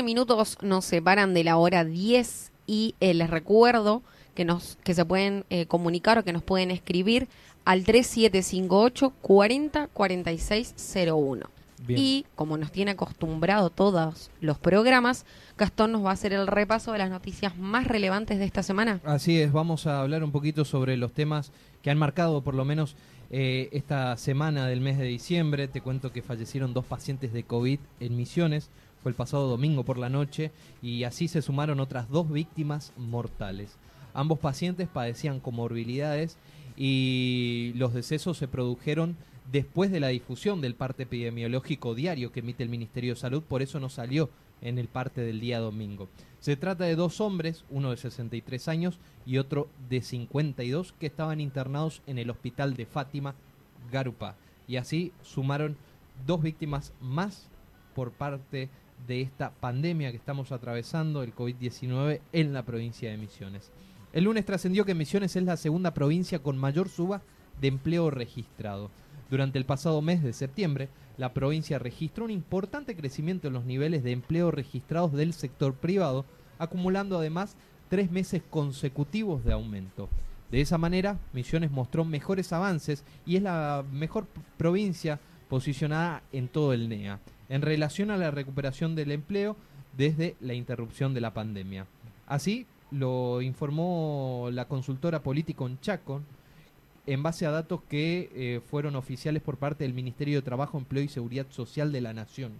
minutos 0.00 0.58
nos 0.62 0.84
separan 0.84 1.34
de 1.34 1.44
la 1.44 1.56
hora 1.56 1.84
10 1.84 2.52
y 2.66 2.94
eh, 3.00 3.14
les 3.14 3.28
recuerdo 3.28 4.02
que, 4.34 4.44
nos, 4.44 4.78
que 4.84 4.94
se 4.94 5.04
pueden 5.04 5.44
eh, 5.50 5.66
comunicar 5.66 6.18
o 6.18 6.24
que 6.24 6.32
nos 6.32 6.42
pueden 6.42 6.70
escribir 6.70 7.28
al 7.64 7.84
3758 7.84 9.12
40 9.20 9.88
Y 11.88 12.26
como 12.34 12.56
nos 12.56 12.72
tiene 12.72 12.92
acostumbrado 12.92 13.70
todos 13.70 14.30
los 14.40 14.58
programas, 14.58 15.26
Gastón 15.58 15.92
nos 15.92 16.04
va 16.04 16.10
a 16.10 16.14
hacer 16.14 16.32
el 16.32 16.46
repaso 16.46 16.92
de 16.92 16.98
las 16.98 17.10
noticias 17.10 17.56
más 17.58 17.86
relevantes 17.86 18.38
de 18.38 18.44
esta 18.44 18.62
semana. 18.62 19.00
Así 19.04 19.40
es, 19.40 19.52
vamos 19.52 19.86
a 19.86 20.00
hablar 20.00 20.24
un 20.24 20.32
poquito 20.32 20.64
sobre 20.64 20.96
los 20.96 21.12
temas 21.12 21.52
que 21.82 21.90
han 21.90 21.98
marcado 21.98 22.42
por 22.42 22.54
lo 22.54 22.64
menos 22.64 22.96
eh, 23.30 23.70
esta 23.72 24.16
semana 24.16 24.66
del 24.66 24.80
mes 24.80 24.98
de 24.98 25.04
diciembre. 25.04 25.66
Te 25.66 25.80
cuento 25.80 26.12
que 26.12 26.22
fallecieron 26.22 26.74
dos 26.74 26.84
pacientes 26.84 27.32
de 27.32 27.44
COVID 27.44 27.80
en 28.00 28.16
Misiones 28.16 28.70
fue 29.02 29.10
el 29.10 29.16
pasado 29.16 29.48
domingo 29.48 29.84
por 29.84 29.98
la 29.98 30.08
noche 30.08 30.52
y 30.80 31.04
así 31.04 31.28
se 31.28 31.42
sumaron 31.42 31.80
otras 31.80 32.08
dos 32.08 32.30
víctimas 32.30 32.92
mortales. 32.96 33.76
Ambos 34.14 34.38
pacientes 34.38 34.88
padecían 34.88 35.40
comorbilidades 35.40 36.36
y 36.76 37.72
los 37.76 37.94
decesos 37.94 38.38
se 38.38 38.48
produjeron 38.48 39.16
después 39.50 39.90
de 39.90 40.00
la 40.00 40.08
difusión 40.08 40.60
del 40.60 40.74
parte 40.74 41.02
epidemiológico 41.02 41.94
diario 41.94 42.32
que 42.32 42.40
emite 42.40 42.62
el 42.62 42.68
Ministerio 42.68 43.14
de 43.14 43.20
Salud, 43.20 43.42
por 43.42 43.62
eso 43.62 43.80
no 43.80 43.88
salió 43.88 44.30
en 44.60 44.78
el 44.78 44.88
parte 44.88 45.20
del 45.20 45.40
día 45.40 45.58
domingo. 45.58 46.08
Se 46.38 46.56
trata 46.56 46.84
de 46.84 46.94
dos 46.94 47.20
hombres, 47.20 47.64
uno 47.70 47.90
de 47.90 47.96
63 47.96 48.68
años 48.68 48.98
y 49.26 49.38
otro 49.38 49.68
de 49.88 50.00
52, 50.02 50.94
que 50.98 51.06
estaban 51.06 51.40
internados 51.40 52.02
en 52.06 52.18
el 52.18 52.30
hospital 52.30 52.74
de 52.74 52.86
Fátima, 52.86 53.34
Garupa. 53.90 54.36
Y 54.68 54.76
así 54.76 55.12
sumaron 55.22 55.76
dos 56.26 56.42
víctimas 56.42 56.92
más 57.00 57.48
por 57.94 58.12
parte 58.12 58.70
de 59.06 59.20
esta 59.20 59.50
pandemia 59.50 60.10
que 60.10 60.16
estamos 60.16 60.52
atravesando, 60.52 61.22
el 61.22 61.34
COVID-19, 61.34 62.20
en 62.32 62.52
la 62.52 62.64
provincia 62.64 63.10
de 63.10 63.16
Misiones. 63.16 63.70
El 64.12 64.24
lunes 64.24 64.44
trascendió 64.44 64.84
que 64.84 64.94
Misiones 64.94 65.36
es 65.36 65.42
la 65.42 65.56
segunda 65.56 65.94
provincia 65.94 66.40
con 66.40 66.58
mayor 66.58 66.88
suba 66.88 67.22
de 67.60 67.68
empleo 67.68 68.10
registrado. 68.10 68.90
Durante 69.30 69.58
el 69.58 69.64
pasado 69.64 70.02
mes 70.02 70.22
de 70.22 70.32
septiembre, 70.32 70.88
la 71.16 71.32
provincia 71.32 71.78
registró 71.78 72.24
un 72.24 72.30
importante 72.30 72.96
crecimiento 72.96 73.48
en 73.48 73.54
los 73.54 73.64
niveles 73.64 74.02
de 74.02 74.12
empleo 74.12 74.50
registrados 74.50 75.12
del 75.12 75.32
sector 75.32 75.74
privado, 75.74 76.24
acumulando 76.58 77.18
además 77.18 77.56
tres 77.88 78.10
meses 78.10 78.42
consecutivos 78.50 79.44
de 79.44 79.52
aumento. 79.52 80.08
De 80.50 80.60
esa 80.60 80.76
manera, 80.76 81.18
Misiones 81.32 81.70
mostró 81.70 82.04
mejores 82.04 82.52
avances 82.52 83.04
y 83.24 83.36
es 83.36 83.42
la 83.42 83.84
mejor 83.90 84.26
provincia 84.58 85.18
posicionada 85.52 86.22
en 86.32 86.48
todo 86.48 86.72
el 86.72 86.88
NEA 86.88 87.20
en 87.50 87.60
relación 87.60 88.10
a 88.10 88.16
la 88.16 88.30
recuperación 88.30 88.94
del 88.94 89.12
empleo 89.12 89.54
desde 89.94 90.34
la 90.40 90.54
interrupción 90.54 91.12
de 91.12 91.20
la 91.20 91.34
pandemia. 91.34 91.84
Así 92.26 92.64
lo 92.90 93.42
informó 93.42 94.48
la 94.50 94.66
consultora 94.66 95.22
política 95.22 95.62
Chaco 95.82 96.22
en 97.04 97.22
base 97.22 97.44
a 97.44 97.50
datos 97.50 97.82
que 97.86 98.30
eh, 98.34 98.60
fueron 98.70 98.96
oficiales 98.96 99.42
por 99.42 99.58
parte 99.58 99.84
del 99.84 99.92
Ministerio 99.92 100.36
de 100.36 100.42
Trabajo, 100.42 100.78
Empleo 100.78 101.04
y 101.04 101.08
Seguridad 101.08 101.46
Social 101.50 101.92
de 101.92 102.00
la 102.00 102.14
Nación. 102.14 102.52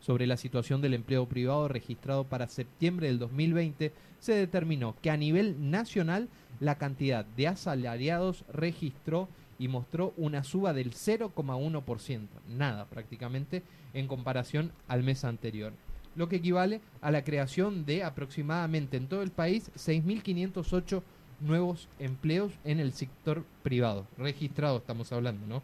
Sobre 0.00 0.26
la 0.26 0.36
situación 0.36 0.80
del 0.80 0.94
empleo 0.94 1.26
privado 1.26 1.68
registrado 1.68 2.24
para 2.24 2.48
septiembre 2.48 3.06
del 3.06 3.20
2020, 3.20 3.92
se 4.18 4.34
determinó 4.34 4.96
que 5.00 5.10
a 5.10 5.16
nivel 5.16 5.70
nacional 5.70 6.28
la 6.58 6.74
cantidad 6.74 7.24
de 7.24 7.46
asalariados 7.46 8.44
registró 8.52 9.28
y 9.62 9.68
mostró 9.68 10.12
una 10.16 10.42
suba 10.42 10.72
del 10.72 10.90
0,1%, 10.90 12.26
nada 12.48 12.84
prácticamente, 12.86 13.62
en 13.94 14.08
comparación 14.08 14.72
al 14.88 15.04
mes 15.04 15.24
anterior, 15.24 15.72
lo 16.16 16.28
que 16.28 16.36
equivale 16.36 16.80
a 17.00 17.12
la 17.12 17.22
creación 17.22 17.86
de 17.86 18.02
aproximadamente 18.02 18.96
en 18.96 19.06
todo 19.06 19.22
el 19.22 19.30
país 19.30 19.70
6.508 19.76 21.02
nuevos 21.38 21.86
empleos 22.00 22.52
en 22.64 22.80
el 22.80 22.92
sector 22.92 23.44
privado, 23.62 24.08
registrado 24.18 24.78
estamos 24.78 25.12
hablando, 25.12 25.46
¿no? 25.46 25.62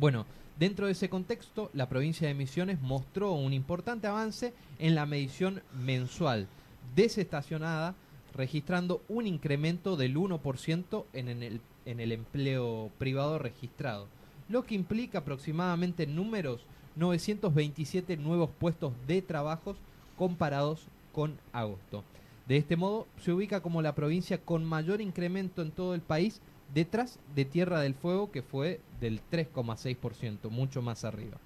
Bueno, 0.00 0.24
dentro 0.58 0.86
de 0.86 0.92
ese 0.92 1.10
contexto, 1.10 1.68
la 1.74 1.90
provincia 1.90 2.26
de 2.26 2.32
Misiones 2.32 2.80
mostró 2.80 3.32
un 3.32 3.52
importante 3.52 4.06
avance 4.06 4.54
en 4.78 4.94
la 4.94 5.04
medición 5.04 5.60
mensual 5.84 6.46
desestacionada, 6.94 7.94
registrando 8.34 9.02
un 9.08 9.26
incremento 9.26 9.98
del 9.98 10.16
1% 10.16 11.04
en 11.12 11.42
el 11.42 11.60
en 11.86 12.00
el 12.00 12.12
empleo 12.12 12.90
privado 12.98 13.38
registrado, 13.38 14.08
lo 14.48 14.64
que 14.64 14.74
implica 14.74 15.18
aproximadamente 15.18 16.02
en 16.02 16.14
números 16.14 16.60
927 16.96 18.16
nuevos 18.16 18.50
puestos 18.58 18.92
de 19.06 19.22
trabajos 19.22 19.76
comparados 20.16 20.86
con 21.12 21.38
agosto. 21.52 22.04
De 22.46 22.56
este 22.56 22.76
modo, 22.76 23.06
se 23.18 23.32
ubica 23.32 23.60
como 23.60 23.82
la 23.82 23.94
provincia 23.94 24.38
con 24.38 24.64
mayor 24.64 25.00
incremento 25.00 25.62
en 25.62 25.72
todo 25.72 25.94
el 25.94 26.00
país, 26.00 26.40
detrás 26.72 27.18
de 27.34 27.44
Tierra 27.44 27.80
del 27.80 27.94
Fuego, 27.94 28.30
que 28.30 28.42
fue 28.42 28.80
del 29.00 29.20
3,6%, 29.30 30.50
mucho 30.50 30.82
más 30.82 31.04
arriba. 31.04 31.38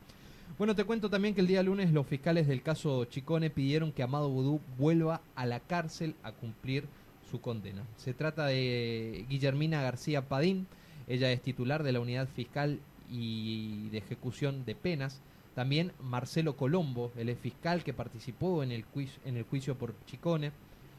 Bueno, 0.58 0.74
te 0.74 0.84
cuento 0.84 1.08
también 1.08 1.34
que 1.34 1.40
el 1.40 1.46
día 1.46 1.62
lunes 1.62 1.90
los 1.90 2.06
fiscales 2.06 2.46
del 2.46 2.62
caso 2.62 3.06
Chicone 3.06 3.48
pidieron 3.48 3.92
que 3.92 4.02
Amado 4.02 4.28
Vudú 4.28 4.60
vuelva 4.76 5.22
a 5.34 5.46
la 5.46 5.60
cárcel 5.60 6.14
a 6.22 6.32
cumplir 6.32 6.84
su 7.30 7.40
condena. 7.40 7.84
Se 7.96 8.14
trata 8.14 8.46
de 8.46 9.24
Guillermina 9.28 9.82
García 9.82 10.28
Padín, 10.28 10.66
ella 11.06 11.32
es 11.32 11.42
titular 11.42 11.82
de 11.82 11.92
la 11.92 12.00
Unidad 12.00 12.28
Fiscal 12.28 12.78
y 13.10 13.88
de 13.90 13.98
Ejecución 13.98 14.64
de 14.64 14.74
Penas. 14.74 15.20
También 15.54 15.92
Marcelo 16.00 16.56
Colombo, 16.56 17.10
el 17.16 17.34
fiscal 17.36 17.82
que 17.82 17.92
participó 17.92 18.62
en 18.62 18.70
el, 18.70 18.84
juicio, 18.84 19.20
en 19.24 19.36
el 19.36 19.42
juicio 19.42 19.76
por 19.76 19.94
Chicone. 20.06 20.52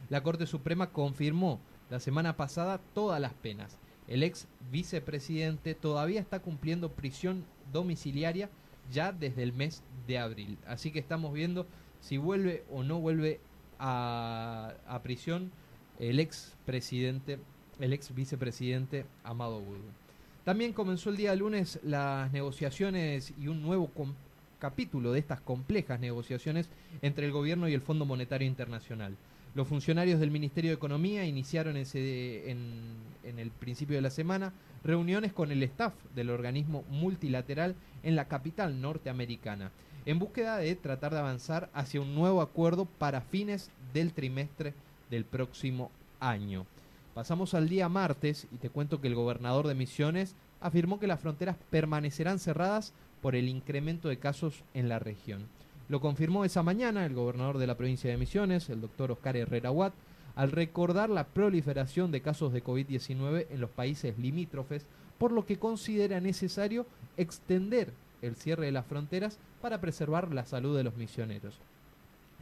La 0.09 0.21
Corte 0.21 0.45
Suprema 0.45 0.87
confirmó 0.89 1.59
la 1.89 1.99
semana 1.99 2.35
pasada 2.35 2.81
todas 2.93 3.21
las 3.21 3.33
penas. 3.33 3.77
El 4.07 4.23
ex 4.23 4.47
vicepresidente 4.69 5.73
todavía 5.73 6.19
está 6.19 6.39
cumpliendo 6.39 6.91
prisión 6.91 7.45
domiciliaria 7.71 8.49
ya 8.91 9.13
desde 9.13 9.43
el 9.43 9.53
mes 9.53 9.83
de 10.07 10.17
abril. 10.17 10.57
Así 10.67 10.91
que 10.91 10.99
estamos 10.99 11.33
viendo 11.33 11.65
si 12.01 12.17
vuelve 12.17 12.65
o 12.69 12.83
no 12.83 12.99
vuelve 12.99 13.39
a, 13.79 14.73
a 14.85 15.01
prisión 15.01 15.51
el 16.01 16.19
ex 16.19 16.55
presidente, 16.65 17.37
el 17.79 17.93
ex 17.93 18.13
vicepresidente 18.13 19.05
Amado 19.23 19.59
Wood. 19.59 19.77
También 20.43 20.73
comenzó 20.73 21.11
el 21.11 21.17
día 21.17 21.35
lunes 21.35 21.79
las 21.83 22.31
negociaciones 22.33 23.33
y 23.39 23.47
un 23.47 23.61
nuevo 23.61 23.91
capítulo 24.57 25.11
de 25.11 25.19
estas 25.19 25.41
complejas 25.41 25.99
negociaciones 25.99 26.69
entre 27.03 27.27
el 27.27 27.31
gobierno 27.31 27.69
y 27.69 27.75
el 27.75 27.81
Fondo 27.81 28.05
Monetario 28.05 28.47
Internacional. 28.47 29.15
Los 29.53 29.67
funcionarios 29.67 30.19
del 30.19 30.31
Ministerio 30.31 30.71
de 30.71 30.75
Economía 30.75 31.25
iniciaron 31.25 31.77
ese, 31.77 32.49
en, 32.49 32.95
en 33.23 33.37
el 33.37 33.51
principio 33.51 33.95
de 33.95 34.01
la 34.01 34.09
semana 34.09 34.53
reuniones 34.83 35.33
con 35.33 35.51
el 35.51 35.61
staff 35.61 35.93
del 36.15 36.31
organismo 36.31 36.83
multilateral 36.89 37.75
en 38.01 38.15
la 38.15 38.27
capital 38.27 38.81
norteamericana. 38.81 39.71
en 40.07 40.17
búsqueda 40.17 40.57
de 40.57 40.75
tratar 40.75 41.11
de 41.11 41.19
avanzar 41.19 41.69
hacia 41.73 42.01
un 42.01 42.15
nuevo 42.15 42.41
acuerdo 42.41 42.85
para 42.85 43.21
fines 43.21 43.69
del 43.93 44.13
trimestre 44.13 44.73
del 45.11 45.25
próximo 45.25 45.91
año. 46.19 46.65
Pasamos 47.13 47.53
al 47.53 47.69
día 47.69 47.89
martes 47.89 48.47
y 48.51 48.55
te 48.55 48.69
cuento 48.69 49.01
que 49.01 49.09
el 49.09 49.15
gobernador 49.15 49.67
de 49.67 49.75
Misiones 49.75 50.33
afirmó 50.61 50.99
que 50.99 51.07
las 51.07 51.19
fronteras 51.19 51.57
permanecerán 51.69 52.39
cerradas 52.39 52.93
por 53.21 53.35
el 53.35 53.49
incremento 53.49 54.07
de 54.09 54.17
casos 54.17 54.63
en 54.73 54.89
la 54.89 54.97
región. 54.97 55.47
Lo 55.89 55.99
confirmó 55.99 56.45
esa 56.45 56.63
mañana 56.63 57.05
el 57.05 57.13
gobernador 57.13 57.57
de 57.57 57.67
la 57.67 57.75
provincia 57.75 58.09
de 58.09 58.17
Misiones, 58.17 58.69
el 58.69 58.81
doctor 58.81 59.11
Oscar 59.11 59.35
Herrera 59.35 59.71
Watt, 59.71 59.93
al 60.35 60.51
recordar 60.51 61.09
la 61.09 61.25
proliferación 61.25 62.11
de 62.11 62.21
casos 62.21 62.53
de 62.53 62.63
COVID-19 62.63 63.47
en 63.49 63.59
los 63.59 63.69
países 63.69 64.17
limítrofes, 64.17 64.85
por 65.17 65.33
lo 65.33 65.45
que 65.45 65.59
considera 65.59 66.21
necesario 66.21 66.85
extender 67.17 67.91
el 68.21 68.35
cierre 68.35 68.67
de 68.67 68.71
las 68.71 68.85
fronteras 68.85 69.37
para 69.61 69.81
preservar 69.81 70.33
la 70.33 70.45
salud 70.45 70.77
de 70.77 70.83
los 70.83 70.95
misioneros. 70.95 71.55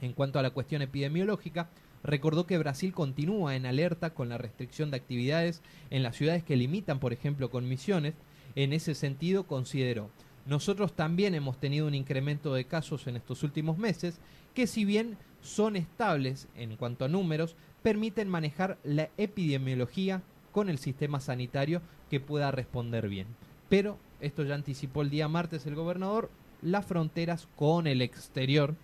En 0.00 0.12
cuanto 0.12 0.38
a 0.38 0.42
la 0.42 0.50
cuestión 0.50 0.80
epidemiológica, 0.82 1.68
recordó 2.02 2.46
que 2.46 2.58
Brasil 2.58 2.92
continúa 2.92 3.56
en 3.56 3.66
alerta 3.66 4.14
con 4.14 4.28
la 4.28 4.38
restricción 4.38 4.90
de 4.90 4.96
actividades 4.96 5.62
en 5.90 6.02
las 6.02 6.16
ciudades 6.16 6.44
que 6.44 6.56
limitan, 6.56 7.00
por 7.00 7.12
ejemplo, 7.12 7.50
con 7.50 7.68
misiones. 7.68 8.14
En 8.54 8.72
ese 8.72 8.94
sentido, 8.94 9.44
consideró, 9.46 10.10
nosotros 10.46 10.94
también 10.94 11.34
hemos 11.34 11.58
tenido 11.58 11.86
un 11.86 11.94
incremento 11.94 12.54
de 12.54 12.64
casos 12.64 13.06
en 13.06 13.16
estos 13.16 13.42
últimos 13.42 13.78
meses 13.78 14.18
que 14.54 14.66
si 14.66 14.84
bien 14.84 15.16
son 15.42 15.76
estables 15.76 16.48
en 16.56 16.76
cuanto 16.76 17.04
a 17.04 17.08
números, 17.08 17.56
permiten 17.82 18.28
manejar 18.28 18.78
la 18.82 19.10
epidemiología 19.16 20.22
con 20.52 20.68
el 20.68 20.78
sistema 20.78 21.20
sanitario 21.20 21.82
que 22.10 22.20
pueda 22.20 22.50
responder 22.50 23.08
bien. 23.08 23.26
Pero, 23.68 23.98
esto 24.20 24.42
ya 24.42 24.54
anticipó 24.54 25.02
el 25.02 25.10
día 25.10 25.28
martes 25.28 25.66
el 25.66 25.76
gobernador, 25.76 26.30
las 26.62 26.84
fronteras 26.84 27.48
con 27.56 27.86
el 27.86 28.02
exterior 28.02 28.74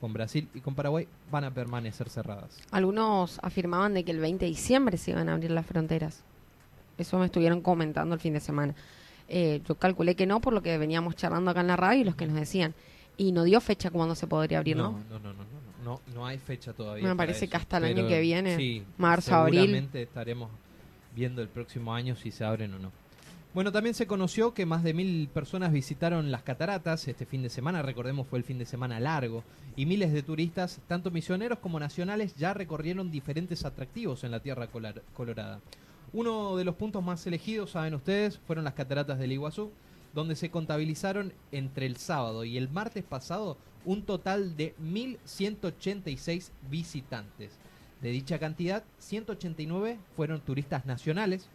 con 0.00 0.12
Brasil 0.12 0.48
y 0.54 0.60
con 0.60 0.74
Paraguay 0.74 1.06
van 1.30 1.44
a 1.44 1.50
permanecer 1.50 2.08
cerradas. 2.08 2.58
Algunos 2.70 3.38
afirmaban 3.42 3.94
de 3.94 4.04
que 4.04 4.12
el 4.12 4.20
20 4.20 4.44
de 4.44 4.50
diciembre 4.50 4.96
se 4.96 5.10
iban 5.10 5.28
a 5.28 5.34
abrir 5.34 5.50
las 5.50 5.66
fronteras. 5.66 6.22
Eso 6.98 7.18
me 7.18 7.26
estuvieron 7.26 7.60
comentando 7.60 8.14
el 8.14 8.20
fin 8.20 8.32
de 8.32 8.40
semana. 8.40 8.74
Eh, 9.28 9.60
yo 9.66 9.74
calculé 9.76 10.16
que 10.16 10.26
no, 10.26 10.40
por 10.40 10.52
lo 10.52 10.62
que 10.62 10.76
veníamos 10.76 11.16
charlando 11.16 11.50
acá 11.50 11.60
en 11.60 11.68
la 11.68 11.76
radio 11.76 12.00
y 12.00 12.04
los 12.04 12.16
que 12.16 12.26
nos 12.26 12.36
decían. 12.36 12.74
Y 13.16 13.32
no 13.32 13.44
dio 13.44 13.60
fecha 13.60 13.90
cuando 13.90 14.14
se 14.14 14.26
podría 14.26 14.58
abrir, 14.58 14.76
¿no? 14.76 14.92
No, 15.10 15.18
no, 15.18 15.32
no, 15.32 15.32
no, 15.34 15.44
no, 15.84 16.00
no, 16.14 16.26
hay 16.26 16.38
fecha 16.38 16.72
todavía. 16.72 17.06
Me 17.06 17.14
parece 17.14 17.48
que 17.48 17.56
hasta 17.56 17.76
el 17.76 17.84
año 17.84 18.08
que 18.08 18.20
viene, 18.20 18.56
sí, 18.56 18.82
marzo, 18.96 19.34
abril. 19.34 19.60
Seguramente 19.60 20.02
estaremos 20.02 20.50
viendo 21.14 21.42
el 21.42 21.48
próximo 21.48 21.94
año 21.94 22.16
si 22.16 22.30
se 22.30 22.44
abren 22.44 22.74
o 22.74 22.78
no. 22.78 22.92
Bueno, 23.52 23.72
también 23.72 23.96
se 23.96 24.06
conoció 24.06 24.54
que 24.54 24.64
más 24.64 24.84
de 24.84 24.94
mil 24.94 25.26
personas 25.26 25.72
visitaron 25.72 26.30
las 26.30 26.44
cataratas 26.44 27.08
este 27.08 27.26
fin 27.26 27.42
de 27.42 27.50
semana, 27.50 27.82
recordemos 27.82 28.28
fue 28.28 28.38
el 28.38 28.44
fin 28.44 28.58
de 28.58 28.64
semana 28.64 29.00
largo, 29.00 29.42
y 29.74 29.86
miles 29.86 30.12
de 30.12 30.22
turistas, 30.22 30.80
tanto 30.86 31.10
misioneros 31.10 31.58
como 31.58 31.80
nacionales, 31.80 32.36
ya 32.36 32.54
recorrieron 32.54 33.10
diferentes 33.10 33.64
atractivos 33.64 34.22
en 34.22 34.30
la 34.30 34.38
Tierra 34.38 34.68
Colorada. 34.68 35.60
Uno 36.12 36.56
de 36.56 36.64
los 36.64 36.76
puntos 36.76 37.02
más 37.02 37.26
elegidos, 37.26 37.72
saben 37.72 37.94
ustedes, 37.94 38.38
fueron 38.38 38.64
las 38.64 38.74
cataratas 38.74 39.18
del 39.18 39.32
Iguazú, 39.32 39.72
donde 40.14 40.36
se 40.36 40.52
contabilizaron 40.52 41.32
entre 41.50 41.86
el 41.86 41.96
sábado 41.96 42.44
y 42.44 42.56
el 42.56 42.68
martes 42.68 43.02
pasado 43.02 43.56
un 43.84 44.02
total 44.02 44.56
de 44.56 44.76
1.186 44.80 46.50
visitantes. 46.70 47.58
De 48.00 48.10
dicha 48.10 48.38
cantidad, 48.38 48.84
189 48.98 49.98
fueron 50.14 50.40
turistas 50.40 50.86
nacionales, 50.86 51.48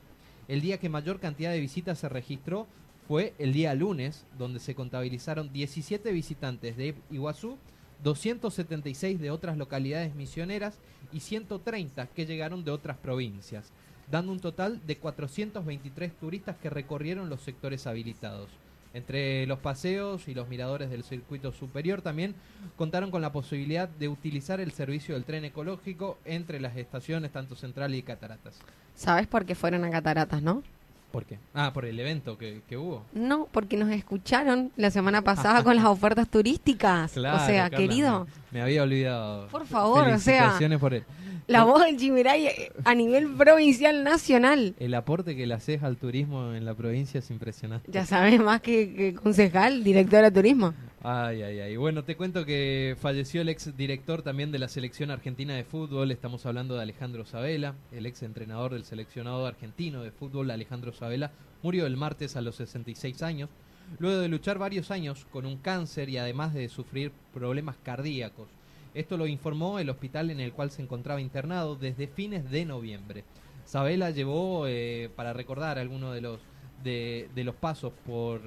el 0.47 0.61
día 0.61 0.77
que 0.77 0.89
mayor 0.89 1.19
cantidad 1.19 1.51
de 1.51 1.59
visitas 1.59 1.99
se 1.99 2.09
registró 2.09 2.67
fue 3.07 3.33
el 3.37 3.53
día 3.53 3.73
lunes, 3.75 4.25
donde 4.37 4.59
se 4.59 4.75
contabilizaron 4.75 5.51
17 5.51 6.11
visitantes 6.11 6.75
de 6.77 6.95
Iguazú, 7.11 7.57
276 8.03 9.19
de 9.19 9.31
otras 9.31 9.57
localidades 9.57 10.15
misioneras 10.15 10.79
y 11.11 11.19
130 11.19 12.07
que 12.07 12.25
llegaron 12.25 12.63
de 12.63 12.71
otras 12.71 12.97
provincias, 12.97 13.71
dando 14.09 14.31
un 14.31 14.39
total 14.39 14.85
de 14.85 14.97
423 14.97 16.13
turistas 16.17 16.57
que 16.57 16.69
recorrieron 16.69 17.29
los 17.29 17.41
sectores 17.41 17.87
habilitados. 17.87 18.49
Entre 18.95 19.45
los 19.45 19.59
paseos 19.59 20.29
y 20.29 20.33
los 20.33 20.47
miradores 20.47 20.89
del 20.89 21.03
circuito 21.03 21.51
superior 21.51 22.01
también 22.01 22.33
contaron 22.77 23.11
con 23.11 23.21
la 23.21 23.33
posibilidad 23.33 23.89
de 23.89 24.07
utilizar 24.07 24.61
el 24.61 24.71
servicio 24.71 25.15
del 25.15 25.25
tren 25.25 25.43
ecológico 25.43 26.17
entre 26.23 26.61
las 26.61 26.77
estaciones 26.77 27.31
tanto 27.31 27.57
central 27.57 27.93
y 27.93 28.03
cataratas. 28.03 28.57
¿Sabes 28.95 29.27
por 29.27 29.45
qué 29.45 29.53
fueron 29.53 29.83
a 29.83 29.91
cataratas, 29.91 30.41
no? 30.41 30.63
¿Por 31.11 31.25
qué? 31.25 31.37
Ah, 31.53 31.73
por 31.73 31.83
el 31.83 31.99
evento 31.99 32.37
que, 32.37 32.61
hubo. 32.77 33.03
No, 33.11 33.49
porque 33.51 33.75
nos 33.75 33.89
escucharon 33.89 34.71
la 34.77 34.89
semana 34.91 35.21
pasada 35.21 35.61
con 35.61 35.75
las 35.75 35.85
ofertas 35.85 36.29
turísticas. 36.29 37.17
o 37.17 37.45
sea, 37.45 37.69
querido. 37.69 38.27
Me, 38.51 38.61
había 38.61 38.83
olvidado. 38.83 39.49
Por 39.49 39.65
favor, 39.65 40.07
o 40.07 40.19
sea. 40.19 40.57
por 40.79 40.93
él. 40.93 41.03
La 41.47 41.63
voz 41.63 41.85
del 41.85 41.97
Chimiray 41.97 42.47
eh, 42.47 42.71
a 42.83 42.95
nivel 42.95 43.35
provincial 43.35 44.03
nacional. 44.03 44.73
El 44.79 44.95
aporte 44.95 45.35
que 45.35 45.45
le 45.45 45.53
haces 45.53 45.83
al 45.83 45.97
turismo 45.97 46.53
en 46.53 46.65
la 46.65 46.73
provincia 46.73 47.19
es 47.19 47.29
impresionante. 47.29 47.91
Ya 47.91 48.05
sabes, 48.05 48.39
más 48.39 48.61
que, 48.61 49.13
concejal, 49.21 49.83
director 49.83 50.23
de 50.23 50.31
turismo. 50.31 50.73
Ay, 51.03 51.43
ay, 51.43 51.59
ay. 51.59 51.77
Bueno, 51.77 52.03
te 52.03 52.15
cuento 52.15 52.45
que 52.45 52.95
falleció 52.99 53.41
el 53.41 53.49
ex 53.49 53.77
director 53.77 54.23
también 54.23 54.51
de 54.51 54.57
la 54.57 54.67
selección 54.67 55.11
argentina 55.11 55.53
de 55.53 55.63
fútbol. 55.63 56.09
Estamos 56.09 56.47
hablando 56.47 56.75
de 56.75 56.81
Alejandro 56.81 57.25
Sabela, 57.25 57.75
el 57.91 58.07
ex 58.07 58.23
entrenador 58.23 58.73
del 58.73 58.85
seleccionado 58.85 59.45
argentino 59.45 60.01
de 60.01 60.09
fútbol, 60.09 60.49
Alejandro 60.49 60.93
Sabela. 60.93 61.29
Murió 61.61 61.85
el 61.85 61.95
martes 61.95 62.35
a 62.35 62.41
los 62.41 62.55
66 62.55 63.21
años, 63.21 63.51
luego 63.99 64.19
de 64.19 64.29
luchar 64.29 64.57
varios 64.57 64.89
años 64.89 65.27
con 65.31 65.45
un 65.45 65.57
cáncer 65.57 66.09
y 66.09 66.17
además 66.17 66.55
de 66.55 66.69
sufrir 66.69 67.11
problemas 67.31 67.75
cardíacos. 67.83 68.47
Esto 68.95 69.17
lo 69.17 69.27
informó 69.27 69.77
el 69.77 69.89
hospital 69.89 70.31
en 70.31 70.39
el 70.39 70.53
cual 70.53 70.71
se 70.71 70.81
encontraba 70.81 71.19
internado 71.19 71.75
desde 71.75 72.07
fines 72.07 72.49
de 72.49 72.63
noviembre. 72.63 73.25
Sabela 73.65 74.09
llevó, 74.09 74.67
eh, 74.67 75.09
para 75.17 75.33
recordar 75.33 75.77
algunos 75.77 76.15
de 76.15 76.21
los, 76.21 76.39
de, 76.81 77.29
los 77.35 77.55
pasos 77.55 77.91
por, 78.05 78.41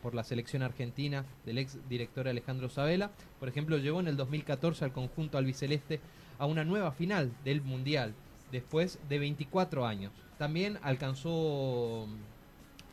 por, 0.00 0.14
la 0.14 0.24
selección 0.24 0.62
argentina 0.62 1.26
del 1.44 1.58
ex 1.58 1.78
director 1.86 2.28
Alejandro 2.28 2.70
Sabela, 2.70 3.10
por 3.38 3.48
ejemplo, 3.48 3.76
llevó 3.76 4.00
en 4.00 4.08
el 4.08 4.16
2014 4.16 4.86
al 4.86 4.92
conjunto 4.92 5.36
albiceleste 5.36 6.00
a 6.38 6.46
una 6.46 6.64
nueva 6.64 6.92
final 6.92 7.30
del 7.44 7.60
Mundial, 7.60 8.14
después 8.50 8.98
de 9.06 9.18
24 9.18 9.86
años. 9.86 10.12
También 10.38 10.78
alcanzó 10.82 12.08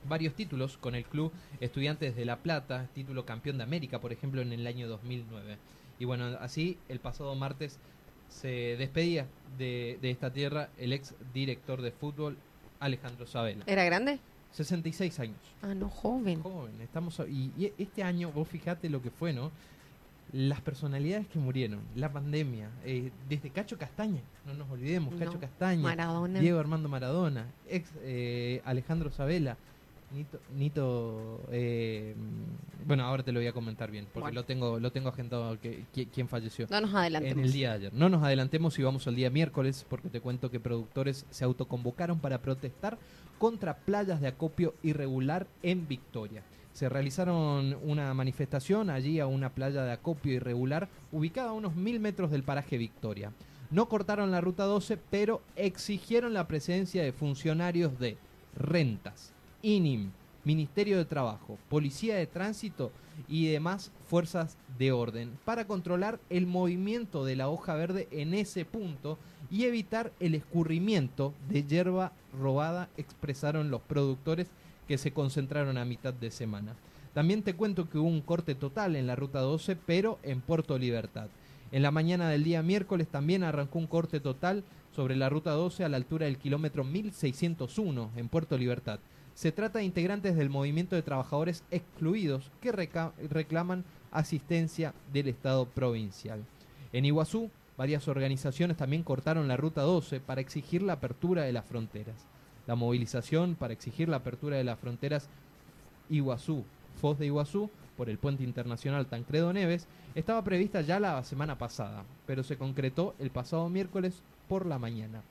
varios 0.08 0.34
títulos 0.34 0.78
con 0.78 0.96
el 0.96 1.06
club 1.06 1.32
Estudiantes 1.60 2.16
de 2.16 2.26
La 2.26 2.38
Plata, 2.38 2.88
título 2.94 3.26
campeón 3.26 3.58
de 3.58 3.64
América, 3.64 4.00
por 4.00 4.12
ejemplo, 4.12 4.42
en 4.42 4.54
el 4.54 4.66
año 4.68 4.88
2009. 4.88 5.58
Y 6.00 6.06
bueno, 6.06 6.26
así 6.40 6.78
el 6.90 7.00
pasado 7.00 7.36
martes 7.36 7.80
se 8.30 8.76
despedía 8.78 9.26
de, 9.58 9.98
esta 10.02 10.32
tierra 10.32 10.70
el 10.78 10.94
ex 10.94 11.16
director 11.34 11.82
de 11.82 11.92
fútbol 11.92 12.38
Alejandro 12.80 13.26
Sabela. 13.26 13.64
¿Era 13.66 13.84
grande? 13.84 14.20
66 14.52 15.20
años. 15.20 15.38
Ah, 15.62 15.74
no, 15.74 15.90
joven. 15.90 16.42
Joven, 16.42 16.82
estamos 16.82 17.22
y, 17.28 17.74
este 17.78 18.04
año, 18.04 18.32
vos 18.32 18.48
fijate 18.48 18.90
lo 18.90 19.02
que 19.02 19.12
fue, 19.12 19.34
¿no? 19.34 19.52
Las 20.34 20.60
personalidades 20.60 21.26
que 21.28 21.40
murieron, 21.40 21.80
la 21.96 22.12
pandemia, 22.12 22.70
eh, 22.84 23.12
desde 23.30 23.50
Cacho 23.50 23.78
Castaña, 23.78 24.22
no 24.46 24.54
nos 24.56 24.70
olvidemos, 24.70 25.16
Cacho 25.16 25.40
Castaña, 25.40 25.82
Maradona. 25.82 26.40
Diego 26.40 26.60
Armando 26.60 26.90
Maradona, 26.90 27.46
ex 27.70 27.90
eh, 28.02 28.62
Alejandro 28.66 29.10
Sabela, 29.10 29.58
Nito, 30.12 30.40
Nito 30.56 31.42
eh, 31.52 32.16
bueno, 32.86 33.04
ahora 33.04 33.24
te 33.24 33.34
lo 33.34 33.40
voy 33.40 33.48
a 33.48 33.54
comentar 33.54 33.92
bien, 33.92 34.08
porque 34.14 34.32
lo 34.32 34.46
tengo 34.46 34.80
lo 34.80 34.92
tengo 34.92 35.10
agendado 35.10 35.60
que, 35.60 35.84
quién 36.14 36.30
falleció. 36.30 36.68
No 36.70 36.80
nos 36.80 36.96
adelantemos. 36.96 37.38
En 37.38 37.44
el 37.44 37.52
día 37.52 37.70
de 37.72 37.76
ayer. 37.76 37.94
No 37.94 38.08
nos 38.08 38.24
adelantemos 38.24 38.80
y 38.80 38.84
vamos 38.84 39.06
al 39.08 39.16
día 39.16 39.30
miércoles, 39.30 39.86
porque 39.90 40.10
te 40.10 40.22
cuento 40.22 40.50
que 40.50 40.60
productores 40.62 41.26
se 41.30 41.44
autoconvocaron 41.44 42.20
para 42.20 42.42
protestar 42.42 42.98
contra 43.38 43.76
playas 43.76 44.22
de 44.22 44.30
acopio 44.30 44.76
irregular 44.82 45.48
en 45.62 45.88
Victoria. 45.88 46.44
Se 46.72 46.88
realizaron 46.88 47.78
una 47.84 48.14
manifestación 48.14 48.90
allí 48.90 49.20
a 49.20 49.28
una 49.28 49.50
playa 49.50 49.84
de 49.84 49.92
acopio 49.92 50.34
irregular 50.34 50.88
ubicada 51.12 51.50
a 51.50 51.54
unos 51.54 51.76
mil 51.76 52.00
metros 52.00 52.32
del 52.32 52.44
paraje 52.44 52.78
Victoria. 52.78 53.34
No 53.70 53.90
cortaron 53.90 54.32
la 54.32 54.40
ruta 54.40 54.64
12, 54.64 54.98
pero 55.10 55.42
exigieron 55.56 56.34
la 56.34 56.48
presencia 56.48 57.04
de 57.04 57.12
funcionarios 57.12 58.00
de 58.00 58.18
rentas, 58.56 59.34
INIM, 59.62 60.12
Ministerio 60.44 60.98
de 60.98 61.06
Trabajo, 61.06 61.58
Policía 61.70 62.16
de 62.16 62.28
Tránsito 62.28 62.92
y 63.28 63.48
demás 63.48 63.92
fuerzas 64.08 64.58
de 64.78 64.92
orden 64.92 65.38
para 65.44 65.66
controlar 65.66 66.20
el 66.30 66.46
movimiento 66.48 67.26
de 67.26 67.36
la 67.36 67.50
hoja 67.50 67.76
verde 67.76 68.08
en 68.12 68.34
ese 68.34 68.64
punto 68.64 69.18
y 69.50 69.66
evitar 69.66 70.12
el 70.20 70.36
escurrimiento 70.36 71.34
de 71.50 71.64
hierba 71.64 72.12
robada, 72.40 72.90
expresaron 72.98 73.72
los 73.72 73.82
productores 73.82 74.48
que 74.88 74.98
se 74.98 75.12
concentraron 75.12 75.78
a 75.78 75.86
mitad 75.86 76.14
de 76.14 76.32
semana. 76.32 76.76
También 77.14 77.42
te 77.42 77.56
cuento 77.56 77.90
que 77.90 77.98
hubo 77.98 78.08
un 78.08 78.22
corte 78.22 78.56
total 78.56 78.96
en 78.96 79.08
la 79.08 79.16
ruta 79.16 79.40
12, 79.40 79.76
pero 79.76 80.20
en 80.24 80.42
Puerto 80.42 80.78
Libertad. 80.78 81.30
En 81.72 81.82
la 81.82 81.92
mañana 81.92 82.30
del 82.30 82.44
día 82.44 82.62
miércoles 82.64 83.08
también 83.08 83.44
arrancó 83.44 83.80
un 83.80 83.88
corte 83.88 84.20
total 84.20 84.64
sobre 84.96 85.16
la 85.16 85.28
ruta 85.28 85.52
12 85.52 85.84
a 85.84 85.90
la 85.90 85.98
altura 85.98 86.26
del 86.26 86.38
kilómetro 86.38 86.84
1601 86.84 88.12
en 88.16 88.30
Puerto 88.30 88.58
Libertad. 88.58 89.00
Se 89.38 89.52
trata 89.52 89.78
de 89.78 89.86
integrantes 89.86 90.36
del 90.36 90.50
movimiento 90.50 90.96
de 90.96 91.04
trabajadores 91.04 91.64
excluidos 91.70 92.50
que 92.60 92.72
reclaman 92.72 93.86
asistencia 94.10 94.96
del 95.14 95.28
Estado 95.28 95.68
provincial. 95.68 96.44
En 96.92 97.06
Iguazú, 97.06 97.52
varias 97.78 98.08
organizaciones 98.08 98.78
también 98.78 99.04
cortaron 99.04 99.48
la 99.48 99.56
Ruta 99.56 99.82
12 99.84 100.22
para 100.22 100.42
exigir 100.42 100.82
la 100.82 100.94
apertura 100.94 101.44
de 101.44 101.54
las 101.54 101.68
fronteras. 101.68 102.16
La 102.66 102.74
movilización 102.74 103.54
para 103.54 103.74
exigir 103.74 104.10
la 104.10 104.18
apertura 104.18 104.58
de 104.58 104.64
las 104.64 104.80
fronteras 104.80 105.30
Iguazú, 106.10 106.66
Foz 107.00 107.20
de 107.20 107.28
Iguazú, 107.28 107.70
por 107.96 108.10
el 108.10 108.18
puente 108.18 108.44
internacional 108.44 109.06
Tancredo 109.06 109.54
Neves, 109.54 109.88
estaba 110.16 110.44
prevista 110.44 110.82
ya 110.82 111.00
la 111.00 111.24
semana 111.24 111.60
pasada, 111.60 112.06
pero 112.26 112.42
se 112.42 112.58
concretó 112.58 113.14
el 113.20 113.30
pasado 113.30 113.70
miércoles 113.70 114.24
por 114.50 114.66
la 114.66 114.80
mañana. 114.80 115.22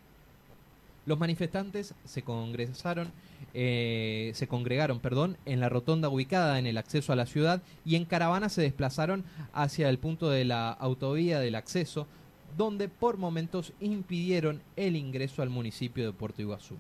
Los 1.07 1.21
manifestantes 1.21 1.95
se 2.05 2.23
congresaron, 2.23 3.13
eh, 3.55 4.33
se 4.35 4.49
congregaron, 4.49 4.99
perdón, 4.99 5.37
en 5.47 5.61
la 5.61 5.69
rotonda 5.69 6.09
ubicada 6.09 6.59
en 6.59 6.67
el 6.67 6.79
acceso 6.79 7.13
a 7.13 7.17
la 7.17 7.27
ciudad 7.27 7.63
y 7.85 7.95
en 7.95 8.05
caravana 8.05 8.49
se 8.49 8.63
desplazaron 8.63 9.25
hacia 9.53 9.89
el 9.89 9.99
punto 9.99 10.29
de 10.29 10.45
la 10.45 10.71
autovía 10.73 11.39
del 11.39 11.55
acceso, 11.55 12.09
donde 12.57 12.89
por 12.89 13.19
momentos 13.19 13.73
impidieron 13.79 14.63
el 14.75 14.97
ingreso 14.97 15.43
al 15.43 15.51
municipio 15.51 16.05
de 16.05 16.13
Puerto 16.13 16.43
Iguazú. 16.43 16.75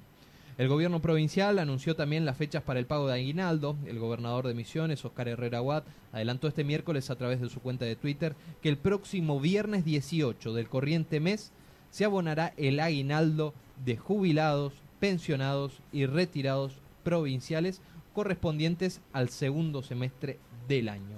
El 0.58 0.68
gobierno 0.68 1.00
provincial 1.00 1.60
anunció 1.60 1.94
también 1.94 2.24
las 2.24 2.38
fechas 2.38 2.62
para 2.62 2.80
el 2.80 2.86
pago 2.86 3.06
de 3.06 3.14
aguinaldo. 3.14 3.76
El 3.86 3.98
gobernador 3.98 4.48
de 4.48 4.54
Misiones, 4.54 5.04
Oscar 5.04 5.28
Herrera 5.28 5.60
Watt, 5.60 5.84
adelantó 6.12 6.48
este 6.48 6.64
miércoles 6.64 7.10
a 7.10 7.16
través 7.16 7.42
de 7.42 7.50
su 7.50 7.60
cuenta 7.60 7.84
de 7.84 7.94
Twitter 7.94 8.34
que 8.62 8.70
el 8.70 8.78
próximo 8.78 9.38
viernes 9.38 9.84
18 9.84 10.54
del 10.54 10.68
corriente 10.68 11.20
mes 11.20 11.52
se 11.90 12.04
abonará 12.04 12.52
el 12.56 12.80
aguinaldo 12.80 13.54
de 13.84 13.96
jubilados, 13.96 14.74
pensionados 15.00 15.80
y 15.92 16.06
retirados 16.06 16.74
provinciales 17.04 17.80
correspondientes 18.14 19.00
al 19.12 19.28
segundo 19.28 19.82
semestre 19.82 20.38
del 20.68 20.88
año. 20.88 21.16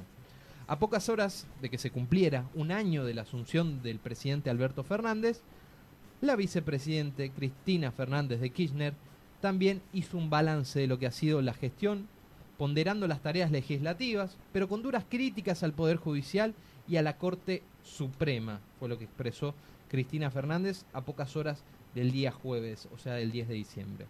A 0.66 0.78
pocas 0.78 1.08
horas 1.08 1.46
de 1.62 1.70
que 1.70 1.78
se 1.78 1.90
cumpliera 1.90 2.44
un 2.54 2.72
año 2.72 3.04
de 3.04 3.14
la 3.14 3.22
asunción 3.22 3.82
del 3.82 3.98
presidente 3.98 4.50
Alberto 4.50 4.84
Fernández, 4.84 5.40
la 6.20 6.36
vicepresidente 6.36 7.30
Cristina 7.30 7.92
Fernández 7.92 8.40
de 8.40 8.50
Kirchner 8.50 8.94
también 9.40 9.80
hizo 9.92 10.18
un 10.18 10.28
balance 10.28 10.80
de 10.80 10.86
lo 10.86 10.98
que 10.98 11.06
ha 11.06 11.12
sido 11.12 11.40
la 11.40 11.54
gestión, 11.54 12.08
ponderando 12.58 13.06
las 13.06 13.22
tareas 13.22 13.50
legislativas, 13.50 14.36
pero 14.52 14.68
con 14.68 14.82
duras 14.82 15.04
críticas 15.08 15.62
al 15.62 15.72
Poder 15.72 15.96
Judicial 15.96 16.54
y 16.88 16.96
a 16.96 17.02
la 17.02 17.16
Corte 17.16 17.62
Suprema, 17.84 18.60
fue 18.78 18.88
lo 18.88 18.98
que 18.98 19.04
expresó 19.04 19.54
Cristina 19.88 20.30
Fernández 20.30 20.84
a 20.92 21.02
pocas 21.02 21.36
horas 21.36 21.64
del 21.94 22.12
día 22.12 22.32
jueves, 22.32 22.88
o 22.94 22.98
sea, 22.98 23.14
del 23.14 23.32
10 23.32 23.48
de 23.48 23.54
diciembre. 23.54 24.06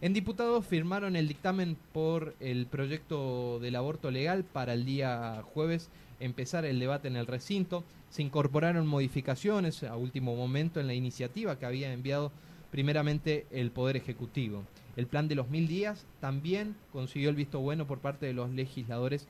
En 0.00 0.12
diputados 0.12 0.66
firmaron 0.66 1.16
el 1.16 1.28
dictamen 1.28 1.76
por 1.92 2.34
el 2.40 2.66
proyecto 2.66 3.58
del 3.60 3.76
aborto 3.76 4.10
legal 4.10 4.44
para 4.44 4.74
el 4.74 4.84
día 4.84 5.42
jueves 5.54 5.88
empezar 6.20 6.64
el 6.64 6.78
debate 6.78 7.08
en 7.08 7.16
el 7.16 7.26
recinto. 7.26 7.84
Se 8.10 8.22
incorporaron 8.22 8.86
modificaciones 8.86 9.82
a 9.82 9.96
último 9.96 10.36
momento 10.36 10.80
en 10.80 10.88
la 10.88 10.94
iniciativa 10.94 11.58
que 11.58 11.66
había 11.66 11.92
enviado 11.92 12.32
primeramente 12.70 13.46
el 13.50 13.70
Poder 13.70 13.96
Ejecutivo. 13.96 14.64
El 14.96 15.06
plan 15.06 15.28
de 15.28 15.36
los 15.36 15.48
mil 15.48 15.68
días 15.68 16.06
también 16.20 16.76
consiguió 16.92 17.30
el 17.30 17.36
visto 17.36 17.60
bueno 17.60 17.86
por 17.86 18.00
parte 18.00 18.26
de 18.26 18.34
los 18.34 18.50
legisladores 18.50 19.26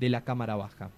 de 0.00 0.08
la 0.08 0.24
Cámara 0.24 0.56
Baja. 0.56 0.90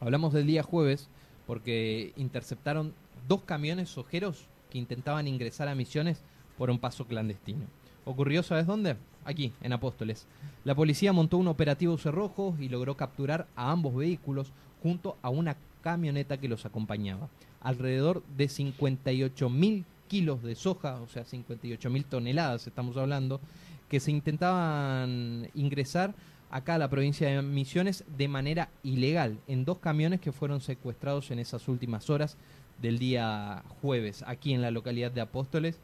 Hablamos 0.00 0.32
del 0.32 0.46
día 0.46 0.62
jueves 0.62 1.08
porque 1.46 2.12
interceptaron 2.16 2.94
dos 3.28 3.42
camiones 3.42 3.96
ojeros 3.98 4.46
que 4.70 4.78
intentaban 4.78 5.28
ingresar 5.28 5.68
a 5.68 5.74
Misiones 5.74 6.22
por 6.58 6.70
un 6.70 6.78
paso 6.78 7.06
clandestino. 7.06 7.66
¿Ocurrió, 8.04 8.42
sabes 8.42 8.66
dónde? 8.66 8.96
Aquí, 9.24 9.52
en 9.62 9.72
Apóstoles. 9.72 10.26
La 10.64 10.74
policía 10.74 11.12
montó 11.12 11.38
un 11.38 11.48
operativo 11.48 11.96
cerrojo 11.96 12.54
y 12.60 12.68
logró 12.68 12.96
capturar 12.96 13.46
a 13.56 13.70
ambos 13.70 13.94
vehículos 13.94 14.52
junto 14.82 15.16
a 15.22 15.30
una 15.30 15.56
camioneta 15.82 16.36
que 16.36 16.48
los 16.48 16.66
acompañaba. 16.66 17.28
Alrededor 17.60 18.22
de 18.36 18.48
58 18.48 19.48
mil 19.48 19.84
kilos 20.08 20.42
de 20.42 20.54
soja, 20.54 21.00
o 21.00 21.08
sea, 21.08 21.24
58 21.24 21.88
mil 21.88 22.04
toneladas 22.04 22.66
estamos 22.66 22.96
hablando, 22.96 23.40
que 23.88 24.00
se 24.00 24.10
intentaban 24.10 25.48
ingresar 25.54 26.14
acá 26.50 26.74
a 26.74 26.78
la 26.78 26.90
provincia 26.90 27.28
de 27.28 27.42
Misiones 27.42 28.04
de 28.16 28.28
manera 28.28 28.68
ilegal 28.82 29.38
en 29.48 29.64
dos 29.64 29.78
camiones 29.78 30.20
que 30.20 30.32
fueron 30.32 30.60
secuestrados 30.60 31.30
en 31.30 31.38
esas 31.38 31.66
últimas 31.68 32.10
horas 32.10 32.36
del 32.80 32.98
día 32.98 33.62
jueves 33.80 34.24
aquí 34.26 34.52
en 34.52 34.62
la 34.62 34.70
localidad 34.70 35.10
de 35.10 35.20
Apóstoles 35.20 35.80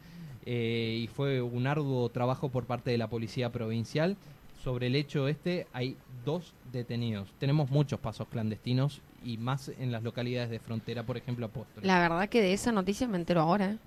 eh, 0.47 0.99
y 1.02 1.06
fue 1.06 1.42
un 1.42 1.66
arduo 1.66 2.09
trabajo 2.09 2.49
por 2.49 2.64
parte 2.64 2.90
de 2.90 2.99
la 2.99 3.09
policía 3.09 3.50
provincial. 3.50 4.16
Sobre 4.62 4.88
el 4.88 4.97
hecho 4.97 5.28
este 5.28 5.66
hay 5.73 5.97
dos 6.25 6.54
detenidos. 6.73 7.32
Tenemos 7.38 7.70
muchos 7.70 7.99
pasos 8.00 8.28
clandestinos 8.28 9.00
y 9.25 9.38
más 9.38 9.70
en 9.78 9.92
las 9.92 10.02
localidades 10.02 10.50
de 10.50 10.59
frontera, 10.59 11.04
por 11.04 11.16
ejemplo 11.16 11.47
Apóstoles. 11.47 11.87
La 11.87 11.99
verdad 11.99 12.28
que 12.28 12.42
de 12.42 12.52
esa 12.52 12.73
noticia 12.73 13.09
me 13.09 13.16
entero 13.16 13.40
ahora. 13.40 13.78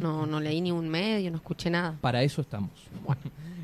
No, 0.00 0.26
no 0.26 0.40
leí 0.40 0.60
ni 0.60 0.70
un 0.70 0.88
medio, 0.88 1.30
no 1.30 1.36
escuché 1.36 1.70
nada. 1.70 1.96
Para 2.00 2.22
eso 2.22 2.40
estamos. 2.40 2.70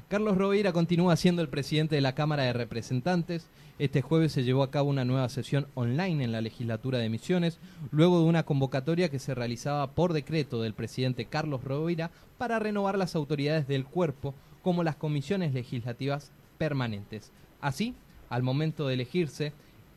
Carlos 0.08 0.36
Rovira 0.36 0.72
continúa 0.72 1.16
siendo 1.16 1.42
el 1.42 1.48
presidente 1.48 1.94
de 1.94 2.00
la 2.00 2.14
Cámara 2.14 2.44
de 2.44 2.52
Representantes. 2.52 3.48
Este 3.78 4.02
jueves 4.02 4.32
se 4.32 4.44
llevó 4.44 4.62
a 4.62 4.70
cabo 4.70 4.90
una 4.90 5.04
nueva 5.04 5.28
sesión 5.28 5.66
online 5.74 6.22
en 6.22 6.32
la 6.32 6.40
legislatura 6.40 6.98
de 6.98 7.08
Misiones, 7.08 7.58
luego 7.90 8.20
de 8.20 8.26
una 8.26 8.44
convocatoria 8.44 9.08
que 9.08 9.18
se 9.18 9.34
realizaba 9.34 9.90
por 9.90 10.12
decreto 10.12 10.62
del 10.62 10.74
presidente 10.74 11.24
Carlos 11.24 11.64
Rovira 11.64 12.10
para 12.38 12.58
renovar 12.58 12.98
las 12.98 13.16
autoridades 13.16 13.66
del 13.66 13.84
cuerpo 13.84 14.34
como 14.62 14.84
las 14.84 14.96
comisiones 14.96 15.52
legislativas 15.52 16.30
permanentes. 16.58 17.32
Así, 17.60 17.94
al 18.28 18.42
momento 18.42 18.86
de 18.86 18.94
elegirse 18.94 19.52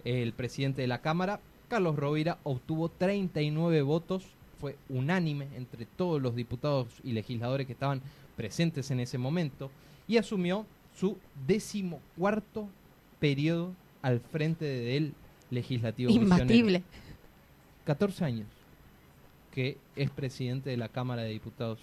el 0.06 0.34
presidente 0.34 0.82
de 0.82 0.88
la 0.88 1.02
Cámara, 1.02 1.40
Carlos 1.68 1.96
Rovira 1.96 2.40
obtuvo 2.44 2.90
39 2.90 3.82
votos 3.82 4.24
fue 4.60 4.78
unánime 4.90 5.48
entre 5.56 5.86
todos 5.86 6.22
los 6.22 6.36
diputados 6.36 6.88
y 7.04 7.14
legisladores 7.14 7.68
que 7.68 7.74
estaban 7.74 8.02
presentes 8.36 8.92
en 8.92 9.00
ese 9.00 9.18
momento 9.18 9.72
y 10.08 10.18
asumió 10.18 10.66
su 10.96 11.18
decimocuarto 11.46 12.68
periodo 13.20 13.74
al 14.02 14.20
frente 14.20 14.66
del 14.66 15.14
legislativo. 15.50 16.12
Imbatible. 16.12 16.84
14 17.86 18.26
años 18.26 18.48
que 19.58 19.78
es 19.96 20.12
presidente 20.12 20.70
de 20.70 20.78
la 20.78 20.88
Cámara 20.88 21.24
de 21.24 21.30
Diputados 21.30 21.80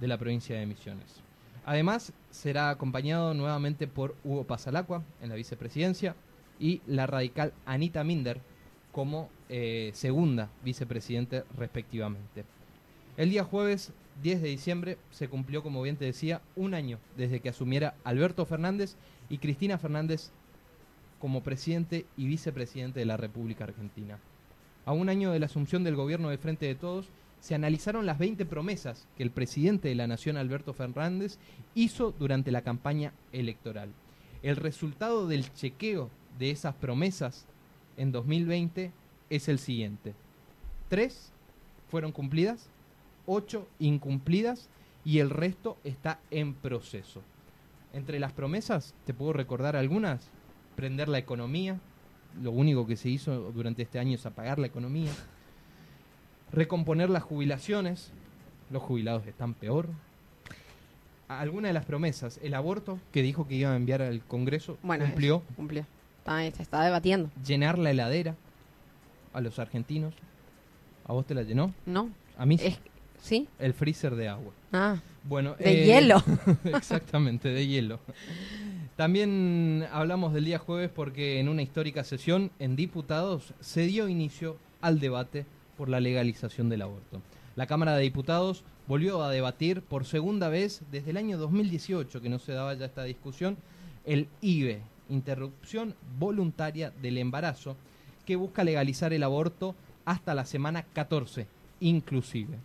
de 0.00 0.08
la 0.08 0.16
provincia 0.16 0.58
de 0.58 0.64
Misiones. 0.64 1.20
Además, 1.66 2.12
será 2.30 2.70
acompañado 2.70 3.34
nuevamente 3.34 3.86
por 3.86 4.16
Hugo 4.24 4.44
Pasalacua 4.44 5.02
en 5.20 5.28
la 5.28 5.34
vicepresidencia 5.34 6.16
y 6.58 6.80
la 6.86 7.06
radical 7.06 7.52
Anita 7.66 8.02
Minder 8.02 8.40
como 8.92 9.28
eh, 9.48 9.90
segunda 9.94 10.50
vicepresidente 10.64 11.44
respectivamente. 11.56 12.44
El 13.16 13.30
día 13.30 13.44
jueves 13.44 13.92
10 14.22 14.42
de 14.42 14.48
diciembre 14.48 14.98
se 15.10 15.28
cumplió, 15.28 15.62
como 15.62 15.82
bien 15.82 15.96
te 15.96 16.04
decía, 16.04 16.40
un 16.54 16.74
año 16.74 16.98
desde 17.16 17.40
que 17.40 17.48
asumiera 17.48 17.94
Alberto 18.04 18.44
Fernández 18.46 18.96
y 19.28 19.38
Cristina 19.38 19.78
Fernández 19.78 20.30
como 21.20 21.42
presidente 21.42 22.06
y 22.16 22.26
vicepresidente 22.26 23.00
de 23.00 23.06
la 23.06 23.16
República 23.16 23.64
Argentina. 23.64 24.18
A 24.84 24.92
un 24.92 25.08
año 25.08 25.32
de 25.32 25.38
la 25.38 25.46
asunción 25.46 25.82
del 25.82 25.96
gobierno 25.96 26.28
de 26.28 26.38
Frente 26.38 26.66
de 26.66 26.74
Todos, 26.74 27.08
se 27.40 27.54
analizaron 27.54 28.06
las 28.06 28.18
20 28.18 28.44
promesas 28.46 29.06
que 29.16 29.22
el 29.22 29.30
presidente 29.30 29.88
de 29.88 29.94
la 29.94 30.06
Nación, 30.06 30.36
Alberto 30.36 30.72
Fernández, 30.72 31.38
hizo 31.74 32.12
durante 32.18 32.50
la 32.50 32.62
campaña 32.62 33.12
electoral. 33.32 33.90
El 34.42 34.56
resultado 34.56 35.26
del 35.26 35.52
chequeo 35.54 36.10
de 36.38 36.50
esas 36.50 36.74
promesas 36.74 37.46
en 37.96 38.12
2020 38.12 38.92
es 39.30 39.48
el 39.48 39.58
siguiente. 39.58 40.14
Tres 40.88 41.32
fueron 41.90 42.12
cumplidas, 42.12 42.68
ocho 43.26 43.66
incumplidas 43.78 44.68
y 45.04 45.18
el 45.18 45.30
resto 45.30 45.76
está 45.84 46.18
en 46.30 46.54
proceso. 46.54 47.22
Entre 47.92 48.18
las 48.20 48.32
promesas, 48.32 48.94
te 49.04 49.14
puedo 49.14 49.32
recordar 49.32 49.76
algunas, 49.76 50.28
prender 50.74 51.08
la 51.08 51.18
economía, 51.18 51.78
lo 52.42 52.50
único 52.50 52.86
que 52.86 52.96
se 52.96 53.08
hizo 53.08 53.52
durante 53.52 53.82
este 53.82 53.98
año 53.98 54.14
es 54.16 54.26
apagar 54.26 54.58
la 54.58 54.66
economía, 54.66 55.10
recomponer 56.52 57.08
las 57.08 57.22
jubilaciones, 57.22 58.12
los 58.70 58.82
jubilados 58.82 59.26
están 59.26 59.54
peor. 59.54 59.88
Alguna 61.28 61.68
de 61.68 61.74
las 61.74 61.86
promesas, 61.86 62.38
el 62.42 62.54
aborto, 62.54 63.00
que 63.10 63.22
dijo 63.22 63.48
que 63.48 63.54
iba 63.54 63.72
a 63.72 63.76
enviar 63.76 64.02
al 64.02 64.22
Congreso, 64.22 64.76
cumplió. 64.82 65.40
cumplió. 65.56 65.86
Está, 66.18 66.38
se 66.56 66.62
está 66.62 66.82
debatiendo. 66.82 67.30
Llenar 67.44 67.78
la 67.78 67.90
heladera 67.90 68.36
a 69.36 69.40
los 69.40 69.58
argentinos. 69.58 70.14
¿A 71.06 71.12
vos 71.12 71.26
te 71.26 71.34
la 71.34 71.42
llenó? 71.42 71.72
No. 71.84 72.10
A 72.38 72.46
mí 72.46 72.58
sí. 72.58 72.76
¿Sí? 73.22 73.48
El 73.58 73.74
freezer 73.74 74.14
de 74.14 74.28
agua. 74.28 74.52
Ah. 74.72 74.96
Bueno, 75.24 75.54
de 75.58 75.82
eh, 75.82 75.86
hielo. 75.86 76.22
exactamente, 76.64 77.48
de 77.48 77.66
hielo. 77.66 77.98
También 78.96 79.86
hablamos 79.92 80.32
del 80.32 80.44
día 80.44 80.58
jueves 80.58 80.90
porque 80.94 81.40
en 81.40 81.48
una 81.48 81.62
histórica 81.62 82.04
sesión 82.04 82.50
en 82.58 82.76
diputados 82.76 83.52
se 83.60 83.82
dio 83.82 84.08
inicio 84.08 84.56
al 84.80 85.00
debate 85.00 85.44
por 85.76 85.88
la 85.88 86.00
legalización 86.00 86.68
del 86.68 86.82
aborto. 86.82 87.20
La 87.56 87.66
Cámara 87.66 87.96
de 87.96 88.02
Diputados 88.02 88.64
volvió 88.86 89.22
a 89.22 89.30
debatir 89.30 89.82
por 89.82 90.04
segunda 90.04 90.48
vez 90.48 90.82
desde 90.90 91.10
el 91.10 91.16
año 91.16 91.36
2018 91.38 92.20
que 92.20 92.28
no 92.28 92.38
se 92.38 92.52
daba 92.52 92.74
ya 92.74 92.86
esta 92.86 93.02
discusión 93.04 93.56
el 94.04 94.28
IBE, 94.40 94.80
interrupción 95.08 95.94
voluntaria 96.18 96.92
del 97.02 97.18
embarazo, 97.18 97.76
que 98.26 98.36
busca 98.36 98.64
legalizar 98.64 99.12
el 99.12 99.22
aborto 99.22 99.74
hasta 100.04 100.34
la 100.34 100.44
semana 100.44 100.82
14, 100.92 101.46
inclusive. 101.80 102.58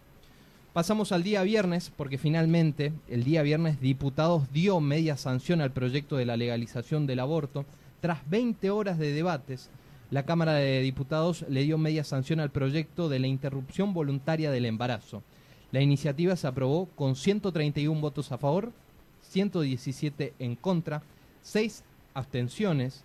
Pasamos 0.74 1.12
al 1.12 1.24
día 1.24 1.44
viernes, 1.44 1.92
porque 1.96 2.18
finalmente 2.18 2.94
el 3.10 3.24
día 3.24 3.42
viernes 3.42 3.80
diputados 3.82 4.52
dio 4.52 4.80
media 4.80 5.18
sanción 5.18 5.62
al 5.62 5.72
proyecto 5.72 6.18
de 6.18 6.26
la 6.26 6.38
legalización 6.38 7.08
del 7.08 7.20
aborto. 7.20 7.66
Tras 8.00 8.30
20 8.30 8.70
horas 8.72 8.98
de 8.98 9.12
debates, 9.12 9.70
la 10.12 10.24
Cámara 10.24 10.54
de 10.54 10.82
Diputados 10.82 11.46
le 11.50 11.64
dio 11.64 11.78
media 11.78 12.04
sanción 12.04 12.40
al 12.40 12.52
proyecto 12.52 13.10
de 13.10 13.20
la 13.20 13.28
interrupción 13.28 13.94
voluntaria 13.94 14.50
del 14.50 14.66
embarazo. 14.66 15.24
La 15.72 15.82
iniciativa 15.82 16.36
se 16.36 16.48
aprobó 16.48 16.88
con 16.96 17.16
131 17.16 18.00
votos 18.02 18.32
a 18.32 18.38
favor, 18.38 18.72
117 19.30 20.34
en 20.40 20.56
contra, 20.56 21.04
6 21.44 21.84
abstenciones 22.14 23.04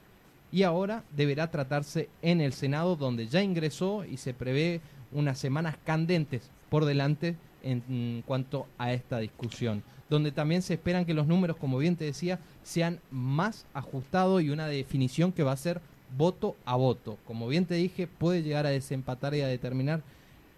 y 0.56 0.62
ahora 0.62 1.04
deberá 1.14 1.50
tratarse 1.50 2.08
en 2.22 2.40
el 2.40 2.54
Senado 2.54 2.96
donde 2.96 3.26
ya 3.26 3.42
ingresó 3.42 4.06
y 4.06 4.16
se 4.16 4.32
prevé 4.32 4.80
unas 5.12 5.38
semanas 5.38 5.76
candentes 5.84 6.50
por 6.70 6.86
delante 6.86 7.36
en 7.62 8.22
cuanto 8.24 8.66
a 8.78 8.94
esta 8.94 9.18
discusión, 9.18 9.82
donde 10.08 10.32
también 10.32 10.62
se 10.62 10.72
esperan 10.72 11.04
que 11.04 11.12
los 11.12 11.26
números, 11.26 11.58
como 11.58 11.76
bien 11.76 11.94
te 11.94 12.06
decía, 12.06 12.38
sean 12.62 13.00
más 13.10 13.66
ajustados 13.74 14.40
y 14.40 14.48
una 14.48 14.66
definición 14.66 15.30
que 15.30 15.42
va 15.42 15.52
a 15.52 15.58
ser 15.58 15.82
voto 16.16 16.56
a 16.64 16.74
voto. 16.74 17.18
Como 17.26 17.48
bien 17.48 17.66
te 17.66 17.74
dije, 17.74 18.06
puede 18.06 18.42
llegar 18.42 18.64
a 18.64 18.70
desempatar 18.70 19.34
y 19.34 19.42
a 19.42 19.48
determinar 19.48 20.00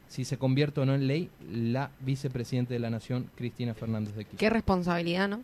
si 0.07 0.25
se 0.25 0.39
convierte 0.39 0.81
o 0.81 0.87
no 0.87 0.95
en 0.95 1.09
ley 1.09 1.29
la 1.51 1.91
vicepresidenta 1.99 2.73
de 2.73 2.79
la 2.79 2.91
Nación, 2.91 3.33
Cristina 3.35 3.75
Fernández 3.75 4.15
de 4.15 4.27
Kirchner. 4.27 4.39
Qué 4.39 4.51
responsabilidad, 4.51 5.29
¿no? 5.29 5.43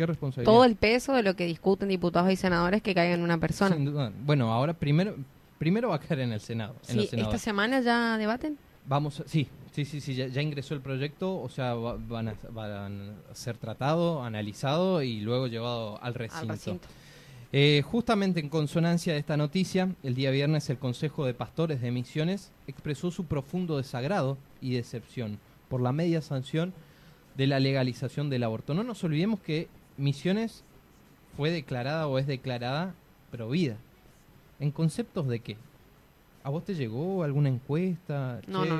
Qué 0.00 0.06
responsabilidad. 0.06 0.50
Todo 0.50 0.64
el 0.64 0.76
peso 0.76 1.12
de 1.12 1.22
lo 1.22 1.36
que 1.36 1.44
discuten 1.44 1.90
diputados 1.90 2.32
y 2.32 2.36
senadores 2.36 2.80
que 2.80 2.94
caiga 2.94 3.12
en 3.14 3.20
una 3.20 3.36
persona. 3.36 3.76
Sin 3.76 3.84
duda. 3.84 4.10
Bueno, 4.24 4.50
ahora 4.50 4.72
primero, 4.72 5.14
primero 5.58 5.90
va 5.90 5.96
a 5.96 6.00
caer 6.00 6.20
en 6.20 6.32
el 6.32 6.40
Senado. 6.40 6.74
en 6.88 7.00
Sí, 7.02 7.08
esta 7.12 7.36
semana 7.36 7.80
ya 7.82 8.16
debaten. 8.16 8.56
Vamos, 8.86 9.22
sí, 9.26 9.46
sí, 9.72 9.84
sí, 9.84 10.00
sí, 10.00 10.14
ya, 10.14 10.26
ya 10.28 10.40
ingresó 10.40 10.72
el 10.72 10.80
proyecto, 10.80 11.38
o 11.38 11.50
sea, 11.50 11.74
va- 11.74 11.98
van, 12.08 12.28
a, 12.28 12.34
van 12.50 13.14
a 13.30 13.34
ser 13.34 13.58
tratado, 13.58 14.22
analizado 14.24 15.02
y 15.02 15.20
luego 15.20 15.48
llevado 15.48 15.98
al 15.98 16.06
Al 16.08 16.14
recinto. 16.14 16.46
recinto. 16.54 16.88
Eh, 17.52 17.82
justamente 17.84 18.40
en 18.40 18.48
consonancia 18.48 19.12
de 19.12 19.18
esta 19.18 19.36
noticia, 19.36 19.90
el 20.02 20.14
día 20.14 20.30
viernes 20.30 20.70
el 20.70 20.78
Consejo 20.78 21.26
de 21.26 21.34
Pastores 21.34 21.82
de 21.82 21.90
Misiones 21.90 22.52
expresó 22.66 23.10
su 23.10 23.26
profundo 23.26 23.76
desagrado 23.76 24.38
y 24.62 24.72
decepción 24.72 25.38
por 25.68 25.82
la 25.82 25.92
media 25.92 26.22
sanción 26.22 26.72
de 27.36 27.46
la 27.46 27.60
legalización 27.60 28.30
del 28.30 28.44
aborto. 28.44 28.72
No 28.72 28.82
nos 28.82 29.04
olvidemos 29.04 29.40
que 29.40 29.68
Misiones 30.00 30.64
fue 31.36 31.50
declarada 31.50 32.06
o 32.08 32.18
es 32.18 32.26
declarada 32.26 32.94
provida. 33.30 33.76
¿En 34.58 34.70
conceptos 34.70 35.28
de 35.28 35.40
qué? 35.40 35.56
¿A 36.42 36.50
vos 36.50 36.64
te 36.64 36.74
llegó 36.74 37.22
alguna 37.22 37.48
encuesta? 37.50 38.40
No, 38.46 38.64
Che, 38.64 38.70
no. 38.70 38.76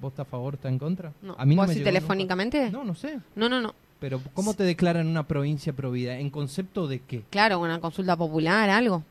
¿Vos 0.00 0.12
estás 0.12 0.26
a 0.26 0.30
favor, 0.30 0.54
estás 0.54 0.72
en 0.72 0.78
contra? 0.78 1.12
No. 1.22 1.34
A 1.38 1.44
mí 1.44 1.54
no 1.54 1.62
¿Vos 1.62 1.68
me 1.68 1.74
nunca. 1.76 1.84
telefónicamente? 1.84 2.70
No, 2.70 2.84
no 2.84 2.94
sé. 2.94 3.20
No, 3.36 3.48
no, 3.48 3.60
no. 3.60 3.74
Pero 4.00 4.20
¿cómo 4.34 4.54
te 4.54 4.64
declaran 4.64 5.06
una 5.06 5.22
provincia 5.26 5.72
provida? 5.72 6.18
¿En 6.18 6.28
concepto 6.30 6.88
de 6.88 6.98
qué? 7.00 7.22
Claro, 7.30 7.60
una 7.60 7.80
consulta 7.80 8.16
popular, 8.16 8.68
algo. 8.68 9.02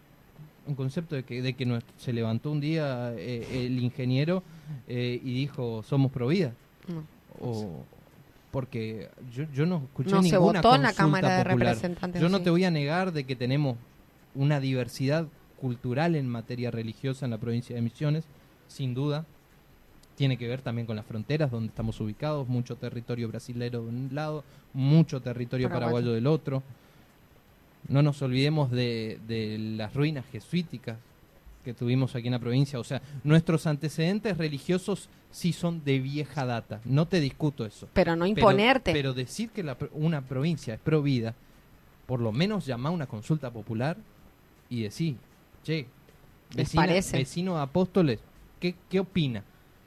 un 0.67 0.75
concepto 0.75 1.15
de 1.15 1.23
que, 1.23 1.41
de 1.41 1.53
que 1.53 1.79
se 1.97 2.13
levantó 2.13 2.51
un 2.51 2.59
día 2.59 3.13
eh, 3.17 3.65
el 3.65 3.79
ingeniero 3.81 4.43
eh, 4.87 5.19
y 5.23 5.33
dijo 5.33 5.81
somos 5.83 6.11
pro 6.11 6.27
vida 6.27 6.53
No. 6.87 7.03
o 7.41 7.83
porque 8.53 9.09
yo, 9.35 9.45
yo 9.51 9.65
no 9.65 9.77
escuché 9.77 10.11
No 10.11 10.21
se 10.21 10.33
ninguna 10.33 10.61
votó 10.61 10.75
en 10.75 10.83
la 10.83 10.93
Cámara 10.93 11.37
de 11.37 11.43
popular. 11.43 11.57
Representantes, 11.73 12.21
yo 12.21 12.29
no 12.29 12.37
sí. 12.37 12.43
te 12.43 12.49
voy 12.51 12.63
a 12.65 12.69
negar 12.69 13.11
de 13.11 13.23
que 13.23 13.35
tenemos 13.35 13.77
una 14.35 14.59
diversidad 14.59 15.25
cultural 15.59 16.15
en 16.15 16.29
materia 16.29 16.69
religiosa 16.69 17.25
en 17.25 17.31
la 17.31 17.39
provincia 17.39 17.75
de 17.75 17.81
Misiones 17.81 18.25
sin 18.67 18.93
duda 18.93 19.25
tiene 20.15 20.37
que 20.37 20.47
ver 20.47 20.61
también 20.61 20.85
con 20.85 20.95
las 20.95 21.05
fronteras 21.07 21.49
donde 21.49 21.69
estamos 21.69 21.99
ubicados 21.99 22.47
mucho 22.47 22.75
territorio 22.75 23.27
brasilero 23.27 23.81
de 23.81 23.89
un 23.89 24.09
lado 24.11 24.43
mucho 24.73 25.19
territorio 25.19 25.67
Paraguayo. 25.69 25.93
paraguayo 25.95 26.13
del 26.13 26.27
otro 26.27 26.61
no 27.87 28.03
nos 28.03 28.21
olvidemos 28.21 28.69
de, 28.69 29.19
de 29.27 29.57
las 29.57 29.95
ruinas 29.95 30.25
jesuíticas 30.31 30.97
que 31.63 31.73
tuvimos 31.73 32.15
aquí 32.15 32.27
en 32.27 32.33
la 32.33 32.39
provincia. 32.39 32.79
O 32.79 32.83
sea, 32.83 33.01
nuestros 33.23 33.65
antecedentes 33.67 34.37
religiosos 34.37 35.09
sí 35.31 35.53
son 35.53 35.83
de 35.83 35.99
vieja 35.99 36.45
data. 36.45 36.81
No 36.85 37.07
te 37.07 37.19
discuto 37.19 37.65
eso. 37.65 37.87
Pero 37.93 38.15
no 38.15 38.25
imponerte. 38.25 38.93
Pero, 38.93 39.13
decir 39.13 39.49
que 39.49 39.63
la 39.63 39.77
una 39.93 40.21
provincia 40.21 40.73
es 40.73 40.79
provida, 40.79 41.33
por 42.05 42.19
lo 42.19 42.31
menos 42.31 42.65
llamar 42.65 42.91
a 42.91 42.95
una 42.95 43.07
consulta 43.07 43.51
popular 43.51 43.97
y 44.69 44.83
decir, 44.83 45.17
che, 45.63 45.87
vecino 46.55 47.55
de 47.55 47.61
Apóstoles, 47.61 48.19
¿qué, 48.59 48.75
qué 48.89 48.99
opina? 48.99 49.43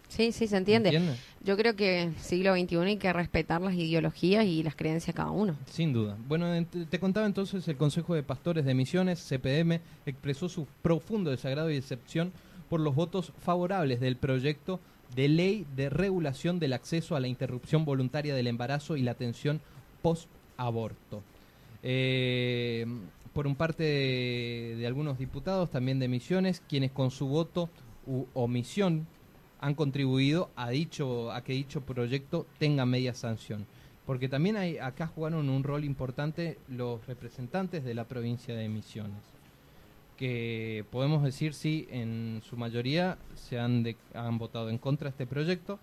Sí, 0.09 0.33
sí, 0.33 0.47
se 0.47 0.57
entiende. 0.57 0.89
¿Entiende? 0.91 1.17
Yo 1.45 1.57
creo 1.57 1.77
que 1.77 2.11
siglo 2.21 2.55
XXI 2.55 2.77
hay 2.79 2.97
que 2.97 3.13
respetar 3.13 3.61
las 3.61 3.75
ideologías 3.75 4.45
y 4.45 4.63
las 4.63 4.75
creencias 4.77 5.15
de 5.15 5.17
cada 5.17 5.31
uno. 5.31 5.57
Sin 5.71 5.93
duda. 5.93 6.17
Bueno, 6.29 6.53
en- 6.55 6.65
te 6.67 6.85
te 6.87 6.99
contaba 7.01 7.27
entonces 7.27 7.67
el 7.69 7.77
Consejo 7.77 8.15
de 8.15 8.23
Pastores 8.23 8.65
de 8.65 8.75
Misiones, 8.75 9.21
CPM, 9.21 9.81
expresó 10.07 10.49
su 10.49 10.67
profundo 10.83 11.31
desagrado 11.31 11.71
y 11.71 11.75
decepción 11.75 12.33
por 12.69 12.81
los 12.81 12.95
votos 12.95 13.33
favorables 13.45 14.01
del 14.01 14.17
proyecto 14.17 14.81
de 15.15 15.29
ley 15.29 15.67
de 15.77 15.89
regulación 15.89 16.59
del 16.59 16.73
acceso 16.73 17.15
a 17.15 17.21
la 17.21 17.29
interrupción 17.29 17.85
voluntaria 17.85 18.35
del 18.35 18.47
embarazo 18.49 18.97
y 18.97 19.03
la 19.03 19.13
atención 19.13 19.61
post-aborto. 20.03 21.23
Eh, 21.83 22.87
por 23.33 23.47
un 23.47 23.55
parte 23.55 23.83
de, 23.85 24.75
de 24.79 24.87
algunos 24.87 25.19
diputados, 25.19 25.71
también 25.71 25.99
de 25.99 26.09
Misiones, 26.09 26.61
quienes 26.69 26.91
con 26.91 27.11
su 27.11 27.27
voto 27.29 27.69
u 28.07 28.25
omisión 28.35 29.07
han 29.61 29.75
contribuido 29.75 30.51
a 30.57 30.71
dicho 30.71 31.33
a 31.33 31.43
que 31.43 31.53
dicho 31.55 31.81
proyecto 31.81 32.47
tenga 32.59 32.85
media 32.87 33.15
sanción 33.15 33.67
porque 34.07 34.29
también 34.29 34.57
hay 34.57 34.79
acá 34.79 35.07
jugaron 35.09 35.49
un 35.49 35.65
rol 35.65 35.85
importante 35.85 36.59
los 36.69 37.05
representantes 37.07 37.85
de 37.85 37.95
la 37.95 38.05
provincia 38.05 38.55
de 38.55 38.69
Misiones 38.69 39.23
que 40.17 40.85
podemos 40.91 41.23
decir 41.23 41.53
sí 41.55 41.87
en 41.91 42.41
su 42.45 42.57
mayoría 42.57 43.19
se 43.35 43.59
han 43.59 43.83
de- 43.83 43.97
han 44.15 44.39
votado 44.39 44.71
en 44.71 44.79
contra 44.79 45.07
de 45.07 45.11
este 45.11 45.27
proyecto 45.27 45.79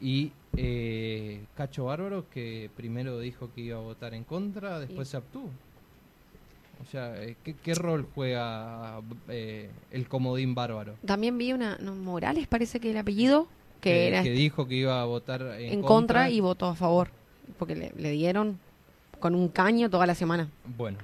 y 0.00 0.32
eh, 0.56 1.44
Cacho 1.56 1.84
Bárbaro 1.86 2.28
que 2.30 2.70
primero 2.76 3.18
dijo 3.18 3.50
que 3.54 3.60
iba 3.62 3.78
a 3.78 3.82
votar 3.82 4.14
en 4.14 4.24
contra 4.24 4.78
después 4.78 5.08
Sí. 5.08 5.12
se 5.12 5.16
abstuvo 5.18 5.50
o 6.80 6.90
sea 6.90 7.22
eh, 7.22 7.36
¿qué, 7.44 7.54
qué 7.54 7.74
rol 7.74 8.06
juega 8.14 9.00
eh, 9.28 9.70
el 9.90 10.08
comodín 10.08 10.54
bárbaro 10.54 10.94
También 11.04 11.36
vi 11.38 11.52
una, 11.52 11.76
no, 11.78 11.94
Morales 11.94 12.46
parece 12.46 12.80
que 12.80 12.90
el 12.90 12.96
apellido, 12.96 13.48
que, 13.80 13.90
que, 13.90 14.08
era 14.08 14.22
que 14.22 14.30
dijo 14.30 14.66
que 14.66 14.76
iba 14.76 15.00
a 15.00 15.04
votar 15.04 15.42
en, 15.58 15.72
en 15.72 15.82
contra 15.82 16.30
y 16.30 16.40
votó 16.40 16.66
a 16.66 16.74
favor, 16.74 17.10
porque 17.58 17.74
le, 17.74 17.92
le 17.96 18.12
dieron 18.12 18.58
con 19.18 19.34
un 19.34 19.48
caño 19.48 19.90
toda 19.90 20.06
la 20.06 20.14
semana. 20.14 20.48
Bueno. 20.76 20.98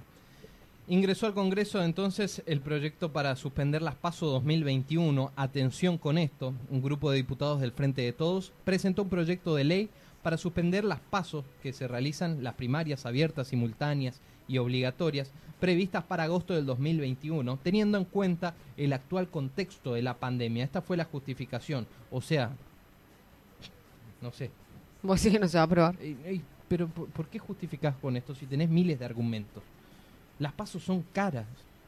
Ingresó 0.87 1.27
al 1.27 1.33
Congreso 1.33 1.83
entonces 1.83 2.43
el 2.45 2.61
proyecto 2.61 3.11
para 3.11 3.35
suspender 3.37 3.81
las 3.81 3.95
PASO 3.95 4.27
2021. 4.27 5.33
Atención 5.35 5.97
con 5.97 6.19
esto, 6.19 6.53
un 6.69 6.83
grupo 6.83 7.11
de 7.11 7.17
diputados 7.17 7.63
del 7.63 7.73
Frente 7.73 8.03
de 8.03 8.13
Todos 8.13 8.53
presentó 8.65 9.03
un 9.03 9.09
proyecto 9.09 9.55
de 9.55 9.65
ley 9.65 9.89
para 10.25 10.39
suspender 10.39 10.85
las 10.85 10.99
PASO 10.99 11.45
que 11.63 11.73
se 11.73 11.87
realizan 11.87 12.43
las 12.43 12.55
primarias 12.55 13.07
abiertas, 13.07 13.47
simultáneas 13.47 14.21
y 14.49 14.59
obligatorias 14.59 15.31
previstas 15.61 16.03
para 16.03 16.25
agosto 16.25 16.55
del 16.55 16.67
2021, 16.67 17.59
teniendo 17.63 17.99
en 17.99 18.05
cuenta 18.05 18.55
el 18.77 18.93
actual 18.95 19.29
contexto 19.29 19.95
de 19.95 20.03
la 20.03 20.15
pandemia. 20.15 20.65
Esta 20.65 20.83
fue 20.83 20.97
la 20.97 21.05
justificación. 21.05 21.87
O 22.11 22.21
sea, 22.21 22.51
no 24.21 24.33
sé, 24.33 24.51
Vos 25.03 25.21
sí 25.21 25.31
que 25.31 25.39
no 25.39 25.47
se 25.47 25.59
va 25.59 25.63
a 25.65 25.67
aprobar. 25.67 25.97
Ey, 26.01 26.17
ey, 26.25 26.43
pero 26.67 26.89
¿por, 26.89 27.07
por 27.11 27.29
qué 27.29 27.39
justificás 27.39 27.95
con 27.97 28.17
esto 28.17 28.35
si 28.35 28.47
tenés 28.47 28.71
miles 28.71 28.99
de 28.99 29.05
argumentos? 29.05 29.63
Las 30.39 30.55
pasos 30.55 30.83
son 30.83 31.05
caras 31.13 31.45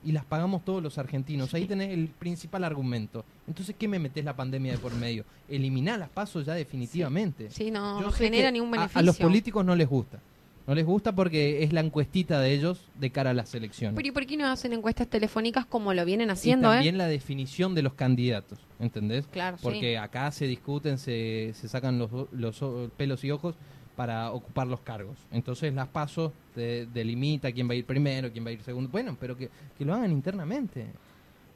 y 0.06 0.12
las 0.12 0.24
pagamos 0.24 0.64
todos 0.64 0.80
los 0.80 0.98
argentinos. 0.98 1.52
Ahí 1.52 1.66
tenés 1.66 1.90
el 1.92 2.06
principal 2.08 2.62
argumento. 2.62 3.24
Entonces, 3.48 3.74
¿qué 3.76 3.88
me 3.88 3.98
metés 3.98 4.24
la 4.24 4.36
pandemia 4.36 4.72
de 4.72 4.78
por 4.78 4.94
medio? 4.94 5.24
Eliminar 5.48 5.98
las 5.98 6.08
pasos 6.08 6.46
ya 6.46 6.54
definitivamente. 6.54 7.50
Sí, 7.50 7.72
no, 7.72 8.00
Yo 8.00 8.06
no 8.06 8.12
genera 8.12 8.52
ningún 8.52 8.68
a- 8.68 8.78
beneficio. 8.78 9.00
A, 9.00 9.02
los 9.02 9.16
políticos 9.16 9.64
no 9.64 9.74
les 9.74 9.88
gusta. 9.88 10.20
No 10.66 10.74
les 10.74 10.84
gusta 10.84 11.12
porque 11.14 11.62
es 11.64 11.72
la 11.72 11.80
encuestita 11.80 12.40
de 12.40 12.52
ellos 12.52 12.80
de 12.98 13.10
cara 13.10 13.30
a 13.30 13.34
las 13.34 13.52
elecciones. 13.54 13.96
Pero 13.96 14.08
¿y 14.08 14.10
por 14.12 14.26
qué 14.26 14.36
no 14.36 14.46
hacen 14.46 14.72
encuestas 14.72 15.08
telefónicas 15.08 15.66
como 15.66 15.92
lo 15.92 16.04
vienen 16.04 16.28
y 16.28 16.32
haciendo, 16.32 16.70
también 16.70 16.96
eh? 16.96 16.98
la 16.98 17.06
definición 17.06 17.74
de 17.74 17.82
los 17.82 17.94
candidatos, 17.94 18.58
¿entendés? 18.80 19.26
Claro, 19.28 19.58
Porque 19.62 19.92
sí. 19.92 19.96
acá 19.96 20.30
se 20.32 20.46
discuten, 20.46 20.98
se, 20.98 21.52
se 21.54 21.68
sacan 21.68 21.98
los, 21.98 22.10
los 22.32 22.62
pelos 22.96 23.22
y 23.24 23.30
ojos 23.30 23.54
para 23.96 24.30
ocupar 24.30 24.66
los 24.66 24.80
cargos. 24.80 25.16
Entonces 25.32 25.72
las 25.74 25.88
pasos 25.88 26.32
te 26.54 26.86
delimita 26.86 27.50
quién 27.50 27.68
va 27.68 27.72
a 27.72 27.76
ir 27.76 27.84
primero, 27.84 28.30
quién 28.30 28.44
va 28.44 28.50
a 28.50 28.52
ir 28.52 28.62
segundo. 28.62 28.90
Bueno, 28.90 29.16
pero 29.18 29.36
que, 29.36 29.48
que 29.76 29.84
lo 29.84 29.94
hagan 29.94 30.12
internamente. 30.12 30.86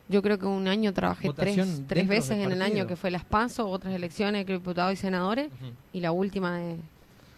Yo 0.09 0.22
creo 0.22 0.38
que 0.38 0.46
un 0.46 0.66
año 0.66 0.92
trabajé 0.92 1.29
Votación 1.29 1.68
tres, 1.68 1.87
tres 1.87 2.09
veces 2.09 2.38
en 2.38 2.50
el 2.50 2.62
año 2.62 2.87
que 2.88 2.96
fue 2.96 3.12
las 3.12 3.24
PASO, 3.24 3.68
otras 3.68 3.94
elecciones, 3.94 4.44
que 4.44 4.55
diputados 4.55 4.92
y 4.92 4.96
senadores, 4.96 5.50
y 5.92 6.00
la 6.00 6.11
última 6.11 6.59
de... 6.59 6.76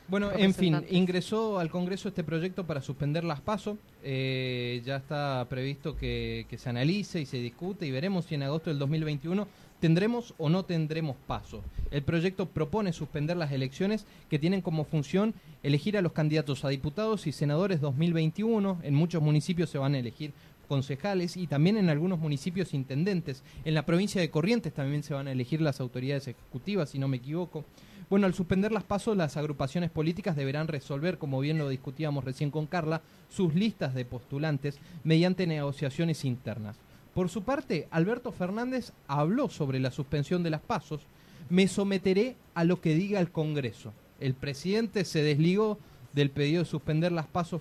Bueno, 0.08 0.30
en 0.32 0.54
fin, 0.54 0.82
ingresó 0.90 1.58
al 1.58 1.70
Congreso 1.70 2.08
este 2.08 2.24
proyecto 2.24 2.64
para 2.64 2.80
suspender 2.80 3.24
las 3.24 3.40
pasos. 3.40 3.76
ya 4.02 4.96
está 4.96 5.46
previsto 5.50 5.96
que, 5.96 6.46
que 6.48 6.56
se 6.56 6.70
analice 6.70 7.20
y 7.20 7.26
se 7.26 7.38
discute 7.38 7.86
y 7.86 7.90
veremos 7.90 8.24
si 8.24 8.36
en 8.36 8.42
agosto 8.44 8.70
del 8.70 8.78
2021 8.78 9.46
tendremos 9.82 10.32
o 10.38 10.48
no 10.48 10.64
tendremos 10.64 11.16
paso. 11.26 11.60
El 11.90 12.04
proyecto 12.04 12.46
propone 12.46 12.92
suspender 12.92 13.36
las 13.36 13.50
elecciones 13.50 14.06
que 14.30 14.38
tienen 14.38 14.60
como 14.60 14.84
función 14.84 15.34
elegir 15.64 15.98
a 15.98 16.02
los 16.02 16.12
candidatos 16.12 16.64
a 16.64 16.68
diputados 16.68 17.26
y 17.26 17.32
senadores 17.32 17.80
2021. 17.80 18.78
En 18.84 18.94
muchos 18.94 19.20
municipios 19.20 19.70
se 19.70 19.78
van 19.78 19.96
a 19.96 19.98
elegir 19.98 20.34
concejales 20.68 21.36
y 21.36 21.48
también 21.48 21.76
en 21.76 21.90
algunos 21.90 22.20
municipios 22.20 22.74
intendentes. 22.74 23.42
En 23.64 23.74
la 23.74 23.84
provincia 23.84 24.20
de 24.20 24.30
Corrientes 24.30 24.72
también 24.72 25.02
se 25.02 25.14
van 25.14 25.26
a 25.26 25.32
elegir 25.32 25.60
las 25.60 25.80
autoridades 25.80 26.28
ejecutivas, 26.28 26.90
si 26.90 27.00
no 27.00 27.08
me 27.08 27.16
equivoco. 27.16 27.64
Bueno, 28.08 28.26
al 28.26 28.34
suspender 28.34 28.70
las 28.70 28.84
pasos, 28.84 29.16
las 29.16 29.36
agrupaciones 29.36 29.90
políticas 29.90 30.36
deberán 30.36 30.68
resolver, 30.68 31.18
como 31.18 31.40
bien 31.40 31.58
lo 31.58 31.68
discutíamos 31.68 32.22
recién 32.22 32.52
con 32.52 32.68
Carla, 32.68 33.02
sus 33.28 33.52
listas 33.56 33.94
de 33.94 34.04
postulantes 34.04 34.78
mediante 35.02 35.44
negociaciones 35.48 36.24
internas. 36.24 36.76
Por 37.14 37.29
su 37.29 37.42
parte, 37.42 37.88
Alberto 37.90 38.33
Fernández 38.33 38.92
habló 39.07 39.48
sobre 39.48 39.81
la 39.81 39.90
suspensión 39.90 40.42
de 40.42 40.51
las 40.51 40.62
pasos. 40.62 41.03
Me 41.51 41.68
someteré 41.68 42.37
a 42.55 42.64
lo 42.64 42.81
que 42.81 42.94
diga 42.94 43.20
el 43.20 43.31
Congreso. 43.31 43.92
El 44.18 44.35
presidente 44.35 45.05
se 45.05 45.22
desligó 45.22 45.79
del 46.14 46.31
pedido 46.31 46.62
de 46.62 46.68
suspender 46.68 47.12
las 47.12 47.27
pasos, 47.27 47.61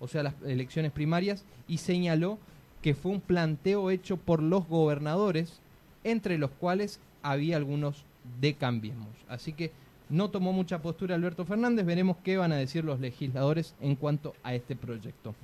o 0.00 0.08
sea, 0.08 0.22
las 0.22 0.34
elecciones 0.44 0.92
primarias, 0.92 1.44
y 1.66 1.78
señaló 1.78 2.38
que 2.82 2.94
fue 2.94 3.12
un 3.12 3.20
planteo 3.20 3.90
hecho 3.90 4.16
por 4.16 4.42
los 4.42 4.66
gobernadores, 4.66 5.60
entre 6.04 6.38
los 6.38 6.50
cuales 6.50 7.00
había 7.22 7.56
algunos 7.56 8.04
de 8.40 8.54
Cambiemos. 8.54 9.08
Así 9.28 9.52
que 9.52 9.72
no 10.08 10.30
tomó 10.30 10.52
mucha 10.52 10.82
postura 10.82 11.14
Alberto 11.14 11.44
Fernández, 11.44 11.86
veremos 11.86 12.16
qué 12.24 12.36
van 12.36 12.52
a 12.52 12.56
decir 12.56 12.84
los 12.84 13.00
legisladores 13.00 13.74
en 13.80 13.96
cuanto 13.96 14.34
a 14.42 14.54
este 14.54 14.76
proyecto. 14.76 15.34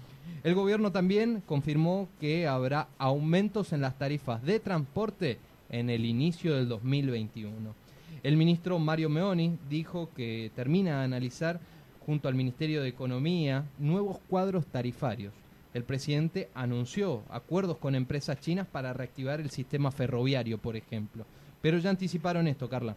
El 0.46 0.54
gobierno 0.54 0.92
también 0.92 1.42
confirmó 1.44 2.06
que 2.20 2.46
habrá 2.46 2.86
aumentos 2.98 3.72
en 3.72 3.80
las 3.80 3.98
tarifas 3.98 4.44
de 4.44 4.60
transporte 4.60 5.40
en 5.70 5.90
el 5.90 6.04
inicio 6.04 6.54
del 6.54 6.68
2021. 6.68 7.74
El 8.22 8.36
ministro 8.36 8.78
Mario 8.78 9.08
Meoni 9.08 9.58
dijo 9.68 10.08
que 10.14 10.52
termina 10.54 11.00
de 11.00 11.04
analizar 11.04 11.58
junto 12.06 12.28
al 12.28 12.36
Ministerio 12.36 12.80
de 12.80 12.88
Economía 12.88 13.64
nuevos 13.80 14.20
cuadros 14.28 14.66
tarifarios. 14.66 15.34
El 15.74 15.82
presidente 15.82 16.48
anunció 16.54 17.24
acuerdos 17.28 17.78
con 17.78 17.96
empresas 17.96 18.38
chinas 18.38 18.68
para 18.68 18.92
reactivar 18.92 19.40
el 19.40 19.50
sistema 19.50 19.90
ferroviario, 19.90 20.58
por 20.58 20.76
ejemplo. 20.76 21.26
Pero 21.60 21.78
ya 21.78 21.90
anticiparon 21.90 22.46
esto, 22.46 22.68
Carla. 22.68 22.94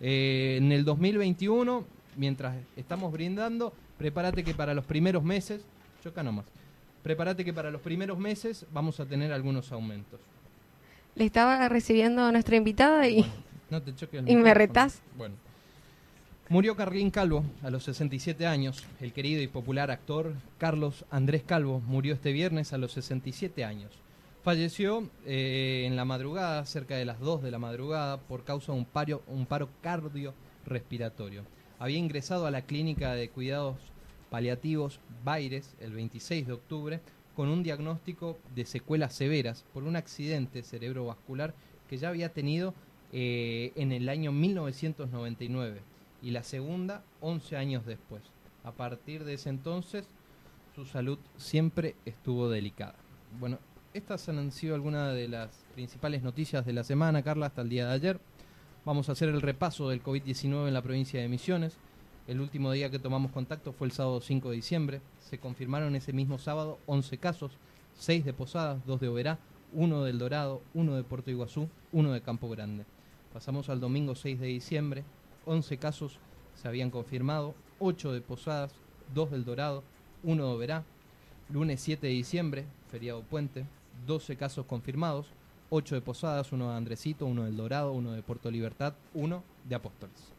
Eh, 0.00 0.56
en 0.60 0.72
el 0.72 0.84
2021, 0.84 1.84
mientras 2.16 2.56
estamos 2.74 3.12
brindando, 3.12 3.72
prepárate 3.98 4.42
que 4.42 4.52
para 4.52 4.74
los 4.74 4.84
primeros 4.84 5.22
meses, 5.22 5.64
choca 6.02 6.24
nomás, 6.24 6.44
prepárate 7.02 7.44
que 7.44 7.52
para 7.52 7.70
los 7.70 7.80
primeros 7.80 8.18
meses 8.18 8.66
vamos 8.72 9.00
a 9.00 9.06
tener 9.06 9.32
algunos 9.32 9.72
aumentos. 9.72 10.20
Le 11.14 11.24
estaba 11.24 11.68
recibiendo 11.68 12.22
a 12.22 12.32
nuestra 12.32 12.56
invitada 12.56 13.08
y 13.08 13.22
Bueno, 13.22 13.32
no 13.70 13.82
te 13.82 13.94
choques 13.94 14.20
el 14.20 14.28
y 14.30 14.36
me 14.36 14.54
retás. 14.54 15.00
Bueno. 15.16 15.34
Murió 16.50 16.76
Carlín 16.76 17.10
Calvo 17.10 17.44
a 17.62 17.68
los 17.68 17.84
67 17.84 18.46
años. 18.46 18.84
El 19.00 19.12
querido 19.12 19.42
y 19.42 19.48
popular 19.48 19.90
actor 19.90 20.32
Carlos 20.56 21.04
Andrés 21.10 21.42
Calvo 21.44 21.80
murió 21.80 22.14
este 22.14 22.32
viernes 22.32 22.72
a 22.72 22.78
los 22.78 22.92
67 22.92 23.64
años. 23.64 23.90
Falleció 24.42 25.10
eh, 25.26 25.84
en 25.86 25.94
la 25.94 26.06
madrugada, 26.06 26.64
cerca 26.64 26.96
de 26.96 27.04
las 27.04 27.20
2 27.20 27.42
de 27.42 27.50
la 27.50 27.58
madrugada, 27.58 28.16
por 28.16 28.44
causa 28.44 28.72
de 28.72 28.78
un 28.78 28.86
paro, 28.86 29.22
un 29.26 29.44
paro 29.44 29.68
cardiorrespiratorio. 29.82 31.42
Había 31.78 31.98
ingresado 31.98 32.46
a 32.46 32.50
la 32.50 32.62
clínica 32.62 33.12
de 33.12 33.28
cuidados 33.28 33.76
paliativos 34.30 35.00
Baires 35.24 35.74
el 35.80 35.92
26 35.92 36.46
de 36.46 36.52
octubre 36.52 37.00
con 37.36 37.48
un 37.48 37.62
diagnóstico 37.62 38.38
de 38.54 38.64
secuelas 38.64 39.14
severas 39.14 39.64
por 39.72 39.84
un 39.84 39.96
accidente 39.96 40.62
cerebrovascular 40.62 41.54
que 41.88 41.96
ya 41.96 42.08
había 42.08 42.32
tenido 42.32 42.74
eh, 43.12 43.72
en 43.76 43.92
el 43.92 44.08
año 44.08 44.32
1999 44.32 45.80
y 46.22 46.30
la 46.30 46.42
segunda 46.42 47.02
11 47.20 47.56
años 47.56 47.86
después. 47.86 48.22
A 48.64 48.72
partir 48.72 49.24
de 49.24 49.34
ese 49.34 49.50
entonces 49.50 50.08
su 50.74 50.84
salud 50.84 51.18
siempre 51.36 51.96
estuvo 52.04 52.50
delicada. 52.50 52.94
Bueno, 53.40 53.58
estas 53.94 54.28
han 54.28 54.52
sido 54.52 54.74
algunas 54.74 55.14
de 55.14 55.28
las 55.28 55.50
principales 55.74 56.22
noticias 56.22 56.66
de 56.66 56.72
la 56.72 56.84
semana, 56.84 57.22
Carla, 57.22 57.46
hasta 57.46 57.62
el 57.62 57.68
día 57.68 57.86
de 57.86 57.94
ayer. 57.94 58.20
Vamos 58.84 59.08
a 59.08 59.12
hacer 59.12 59.28
el 59.28 59.40
repaso 59.40 59.88
del 59.88 60.02
COVID-19 60.02 60.68
en 60.68 60.74
la 60.74 60.82
provincia 60.82 61.20
de 61.20 61.28
Misiones. 61.28 61.78
El 62.28 62.42
último 62.42 62.70
día 62.72 62.90
que 62.90 62.98
tomamos 62.98 63.32
contacto 63.32 63.72
fue 63.72 63.86
el 63.86 63.92
sábado 63.92 64.20
5 64.20 64.50
de 64.50 64.56
diciembre. 64.56 65.00
Se 65.18 65.38
confirmaron 65.38 65.96
ese 65.96 66.12
mismo 66.12 66.36
sábado 66.36 66.78
11 66.84 67.16
casos, 67.16 67.52
6 67.98 68.22
de 68.22 68.34
Posadas, 68.34 68.84
2 68.84 69.00
de 69.00 69.08
Oberá, 69.08 69.38
1 69.72 70.04
del 70.04 70.18
Dorado, 70.18 70.60
1 70.74 70.94
de 70.94 71.04
Puerto 71.04 71.30
Iguazú, 71.30 71.70
1 71.92 72.12
de 72.12 72.20
Campo 72.20 72.50
Grande. 72.50 72.84
Pasamos 73.32 73.70
al 73.70 73.80
domingo 73.80 74.14
6 74.14 74.40
de 74.40 74.48
diciembre, 74.48 75.04
11 75.46 75.78
casos 75.78 76.18
se 76.54 76.68
habían 76.68 76.90
confirmado, 76.90 77.54
8 77.78 78.12
de 78.12 78.20
Posadas, 78.20 78.72
2 79.14 79.30
del 79.30 79.46
Dorado, 79.46 79.82
1 80.22 80.44
de 80.44 80.52
Oberá. 80.52 80.84
Lunes 81.48 81.80
7 81.80 82.08
de 82.08 82.12
diciembre, 82.12 82.66
feriado 82.90 83.22
puente, 83.22 83.64
12 84.06 84.36
casos 84.36 84.66
confirmados, 84.66 85.28
8 85.70 85.94
de 85.94 86.02
Posadas, 86.02 86.52
1 86.52 86.68
de 86.68 86.76
Andresito, 86.76 87.24
1 87.24 87.44
del 87.46 87.56
Dorado, 87.56 87.92
1 87.92 88.12
de 88.12 88.22
Puerto 88.22 88.50
Libertad, 88.50 88.92
1 89.14 89.42
de 89.66 89.74
Apóstoles. 89.74 90.37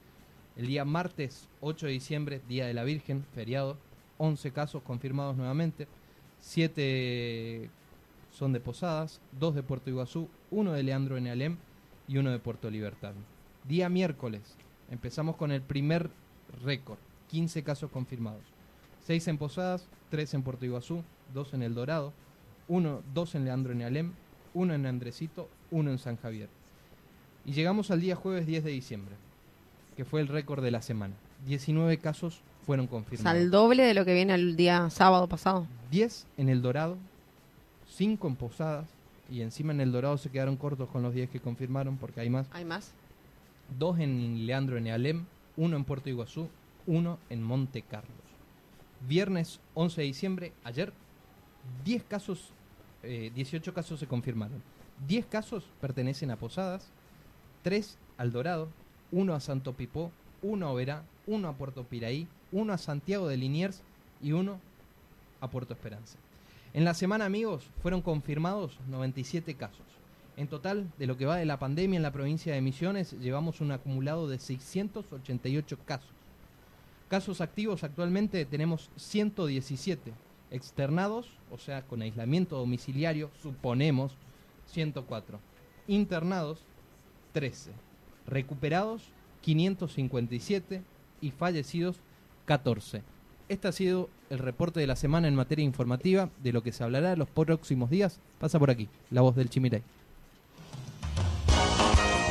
El 0.56 0.68
día 0.68 0.86
martes 0.86 1.48
8 1.62 1.86
de 1.86 1.92
diciembre, 1.94 2.42
Día 2.48 2.68
de 2.68 2.74
la 2.74 2.84
Virgen, 2.84 3.26
feriado, 3.34 3.78
11 4.18 4.52
casos 4.52 4.84
confirmados 4.84 5.38
nuevamente, 5.38 5.88
7 6.42 7.70
son 8.32 8.54
de 8.54 8.60
Posadas, 8.60 9.22
2 9.40 9.56
de 9.56 9.64
Puerto 9.64 9.90
Iguazú, 9.90 10.30
1 10.52 10.74
de 10.74 10.84
Leandro 10.84 11.18
en 11.18 11.28
Alem 11.28 11.58
y 12.08 12.18
1 12.18 12.32
de 12.32 12.40
Puerto 12.40 12.70
Libertad. 12.70 13.14
Día 13.68 13.90
miércoles, 13.90 14.56
empezamos 14.90 15.36
con 15.36 15.52
el 15.52 15.62
primer 15.62 16.10
récord, 16.64 16.98
15 17.30 17.64
casos 17.64 17.92
confirmados. 17.92 18.44
6 19.06 19.28
en 19.30 19.38
Posadas, 19.38 19.88
3 20.10 20.34
en 20.36 20.44
Puerto 20.44 20.66
Iguazú, 20.66 21.04
2 21.34 21.54
en 21.54 21.64
El 21.64 21.74
Dorado, 21.74 22.14
1, 22.68 23.04
2 23.14 23.36
en 23.36 23.46
Leandro 23.46 23.74
en 23.74 23.82
Alem, 23.82 24.14
1 24.54 24.74
en 24.74 24.86
Andresito, 24.86 25.50
1 25.72 25.92
en 25.92 25.98
San 25.98 26.18
Javier. 26.18 26.50
Y 27.46 27.54
llegamos 27.54 27.92
al 27.92 28.02
día 28.02 28.16
jueves 28.16 28.46
10 28.46 28.64
de 28.64 28.72
diciembre, 28.72 29.16
que 30.00 30.06
fue 30.06 30.22
el 30.22 30.30
récord 30.30 30.64
de 30.64 30.72
la 30.72 30.82
semana. 30.82 31.14
19 31.46 31.98
casos 31.98 32.40
fueron 32.66 32.86
O 32.86 32.88
sea, 32.88 32.92
confirmados. 33.00 33.38
el 33.42 33.52
doble 33.52 33.84
de 33.84 33.94
lo 33.94 34.06
que 34.06 34.14
viene 34.14 34.34
el 34.34 34.56
día 34.56 34.90
sábado 34.90 35.28
pasado. 35.28 35.68
10 35.92 36.26
en 36.38 36.48
El 36.48 36.62
Dorado, 36.62 36.96
5 37.90 38.26
en 38.30 38.36
Posadas, 38.38 38.88
y 39.30 39.42
encima 39.42 39.74
en 39.74 39.82
El 39.82 39.92
Dorado 39.92 40.18
se 40.18 40.30
quedaron 40.30 40.56
cortos 40.56 40.88
con 40.88 41.02
los 41.04 41.14
10 41.14 41.30
que 41.30 41.42
confirmaron 41.42 41.98
porque 41.98 42.22
hay 42.22 42.30
más. 42.30 42.48
¿Hay 42.54 42.64
más? 42.64 42.94
2 43.78 44.00
en 44.00 44.46
Leandro 44.48 44.78
en 44.78 44.88
Alem, 44.88 45.26
1 45.58 45.76
en 45.76 45.84
Puerto 45.84 46.10
Iguazú, 46.10 46.48
1 46.88 47.20
en 47.30 47.44
Monte 47.44 47.82
Carlos. 47.82 48.16
Viernes 49.06 49.60
11 49.74 50.00
de 50.00 50.08
diciembre, 50.08 50.54
ayer, 50.64 50.94
10 51.84 52.04
casos, 52.06 52.52
eh, 53.04 53.34
18 53.36 53.74
casos 53.74 54.00
se 54.00 54.08
confirmaron. 54.08 54.64
10 55.10 55.26
casos 55.26 55.66
pertenecen 55.82 56.32
a 56.32 56.38
Posadas, 56.38 56.88
3 57.64 57.98
al 58.18 58.32
Dorado, 58.32 58.70
1 59.12 59.34
a 59.34 59.40
Santo 59.40 59.74
Pipó, 59.74 60.12
1 60.42 60.66
a 60.66 60.72
Oberá, 60.72 61.04
1 61.28 61.48
a 61.48 61.54
Puerto 61.54 61.84
Piraí, 61.84 62.28
1 62.52 62.74
a 62.74 62.78
Santiago 62.78 63.28
de 63.28 63.38
Liniers 63.38 63.82
y 64.22 64.32
1 64.32 64.60
a 65.42 65.48
Puerto 65.50 65.74
Esperanza. 65.74 66.18
En 66.74 66.86
la 66.86 66.94
semana, 66.94 67.26
amigos, 67.26 67.66
fueron 67.82 68.02
confirmados 68.02 68.78
97 68.88 69.56
casos. 69.56 69.86
En 70.38 70.48
total, 70.48 70.90
de 70.98 71.08
lo 71.08 71.18
que 71.18 71.26
va 71.26 71.38
de 71.38 71.46
la 71.46 71.60
pandemia 71.60 71.98
en 71.98 72.04
la 72.04 72.14
provincia 72.14 72.54
de 72.54 72.62
Misiones, 72.62 73.12
llevamos 73.20 73.60
un 73.60 73.72
acumulado 73.72 74.30
de 74.30 74.40
688 74.40 75.78
casos. 75.86 76.10
Casos 77.10 77.42
activos 77.42 77.84
actualmente 77.84 78.46
tenemos 78.46 78.90
117. 78.96 80.14
Externados, 80.52 81.28
o 81.52 81.58
sea, 81.58 81.82
con 81.82 82.02
aislamiento 82.02 82.58
domiciliario, 82.58 83.32
suponemos 83.42 84.14
104. 84.68 85.40
Internados, 85.88 86.60
13. 87.34 87.72
Recuperados, 88.30 89.04
557. 89.42 90.82
Y 91.22 91.32
fallecidos, 91.32 91.98
14. 92.46 93.04
Este 93.50 93.68
ha 93.68 93.72
sido 93.72 94.10
el 94.30 94.40
reporte 94.40 94.80
de 94.80 94.88
la 94.88 94.96
semana 94.96 95.28
en 95.28 95.36
materia 95.36 95.66
informativa 95.66 96.30
de 96.42 96.54
lo 96.54 96.64
que 96.64 96.72
se 96.72 96.84
hablará 96.84 97.16
los 97.16 97.28
próximos 97.28 97.90
días. 97.90 98.20
Pasa 98.40 98.60
por 98.60 98.70
aquí, 98.70 98.88
la 99.10 99.22
voz 99.22 99.36
del 99.36 99.50
Chimiray. 99.50 99.82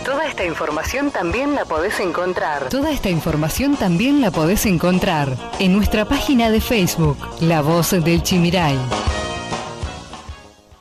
Toda 0.04 0.26
esta 0.26 0.46
información 0.46 1.10
también 1.10 1.54
la 1.54 1.66
podés 1.66 2.00
encontrar. 2.00 2.68
Toda 2.70 2.90
esta 2.90 3.10
información 3.10 3.76
también 3.76 4.22
la 4.22 4.30
podés 4.30 4.64
encontrar 4.64 5.36
en 5.58 5.74
nuestra 5.74 6.06
página 6.06 6.50
de 6.50 6.60
Facebook, 6.60 7.18
La 7.42 7.60
Voz 7.60 7.90
del 7.90 8.22
Chimiray. 8.22 8.78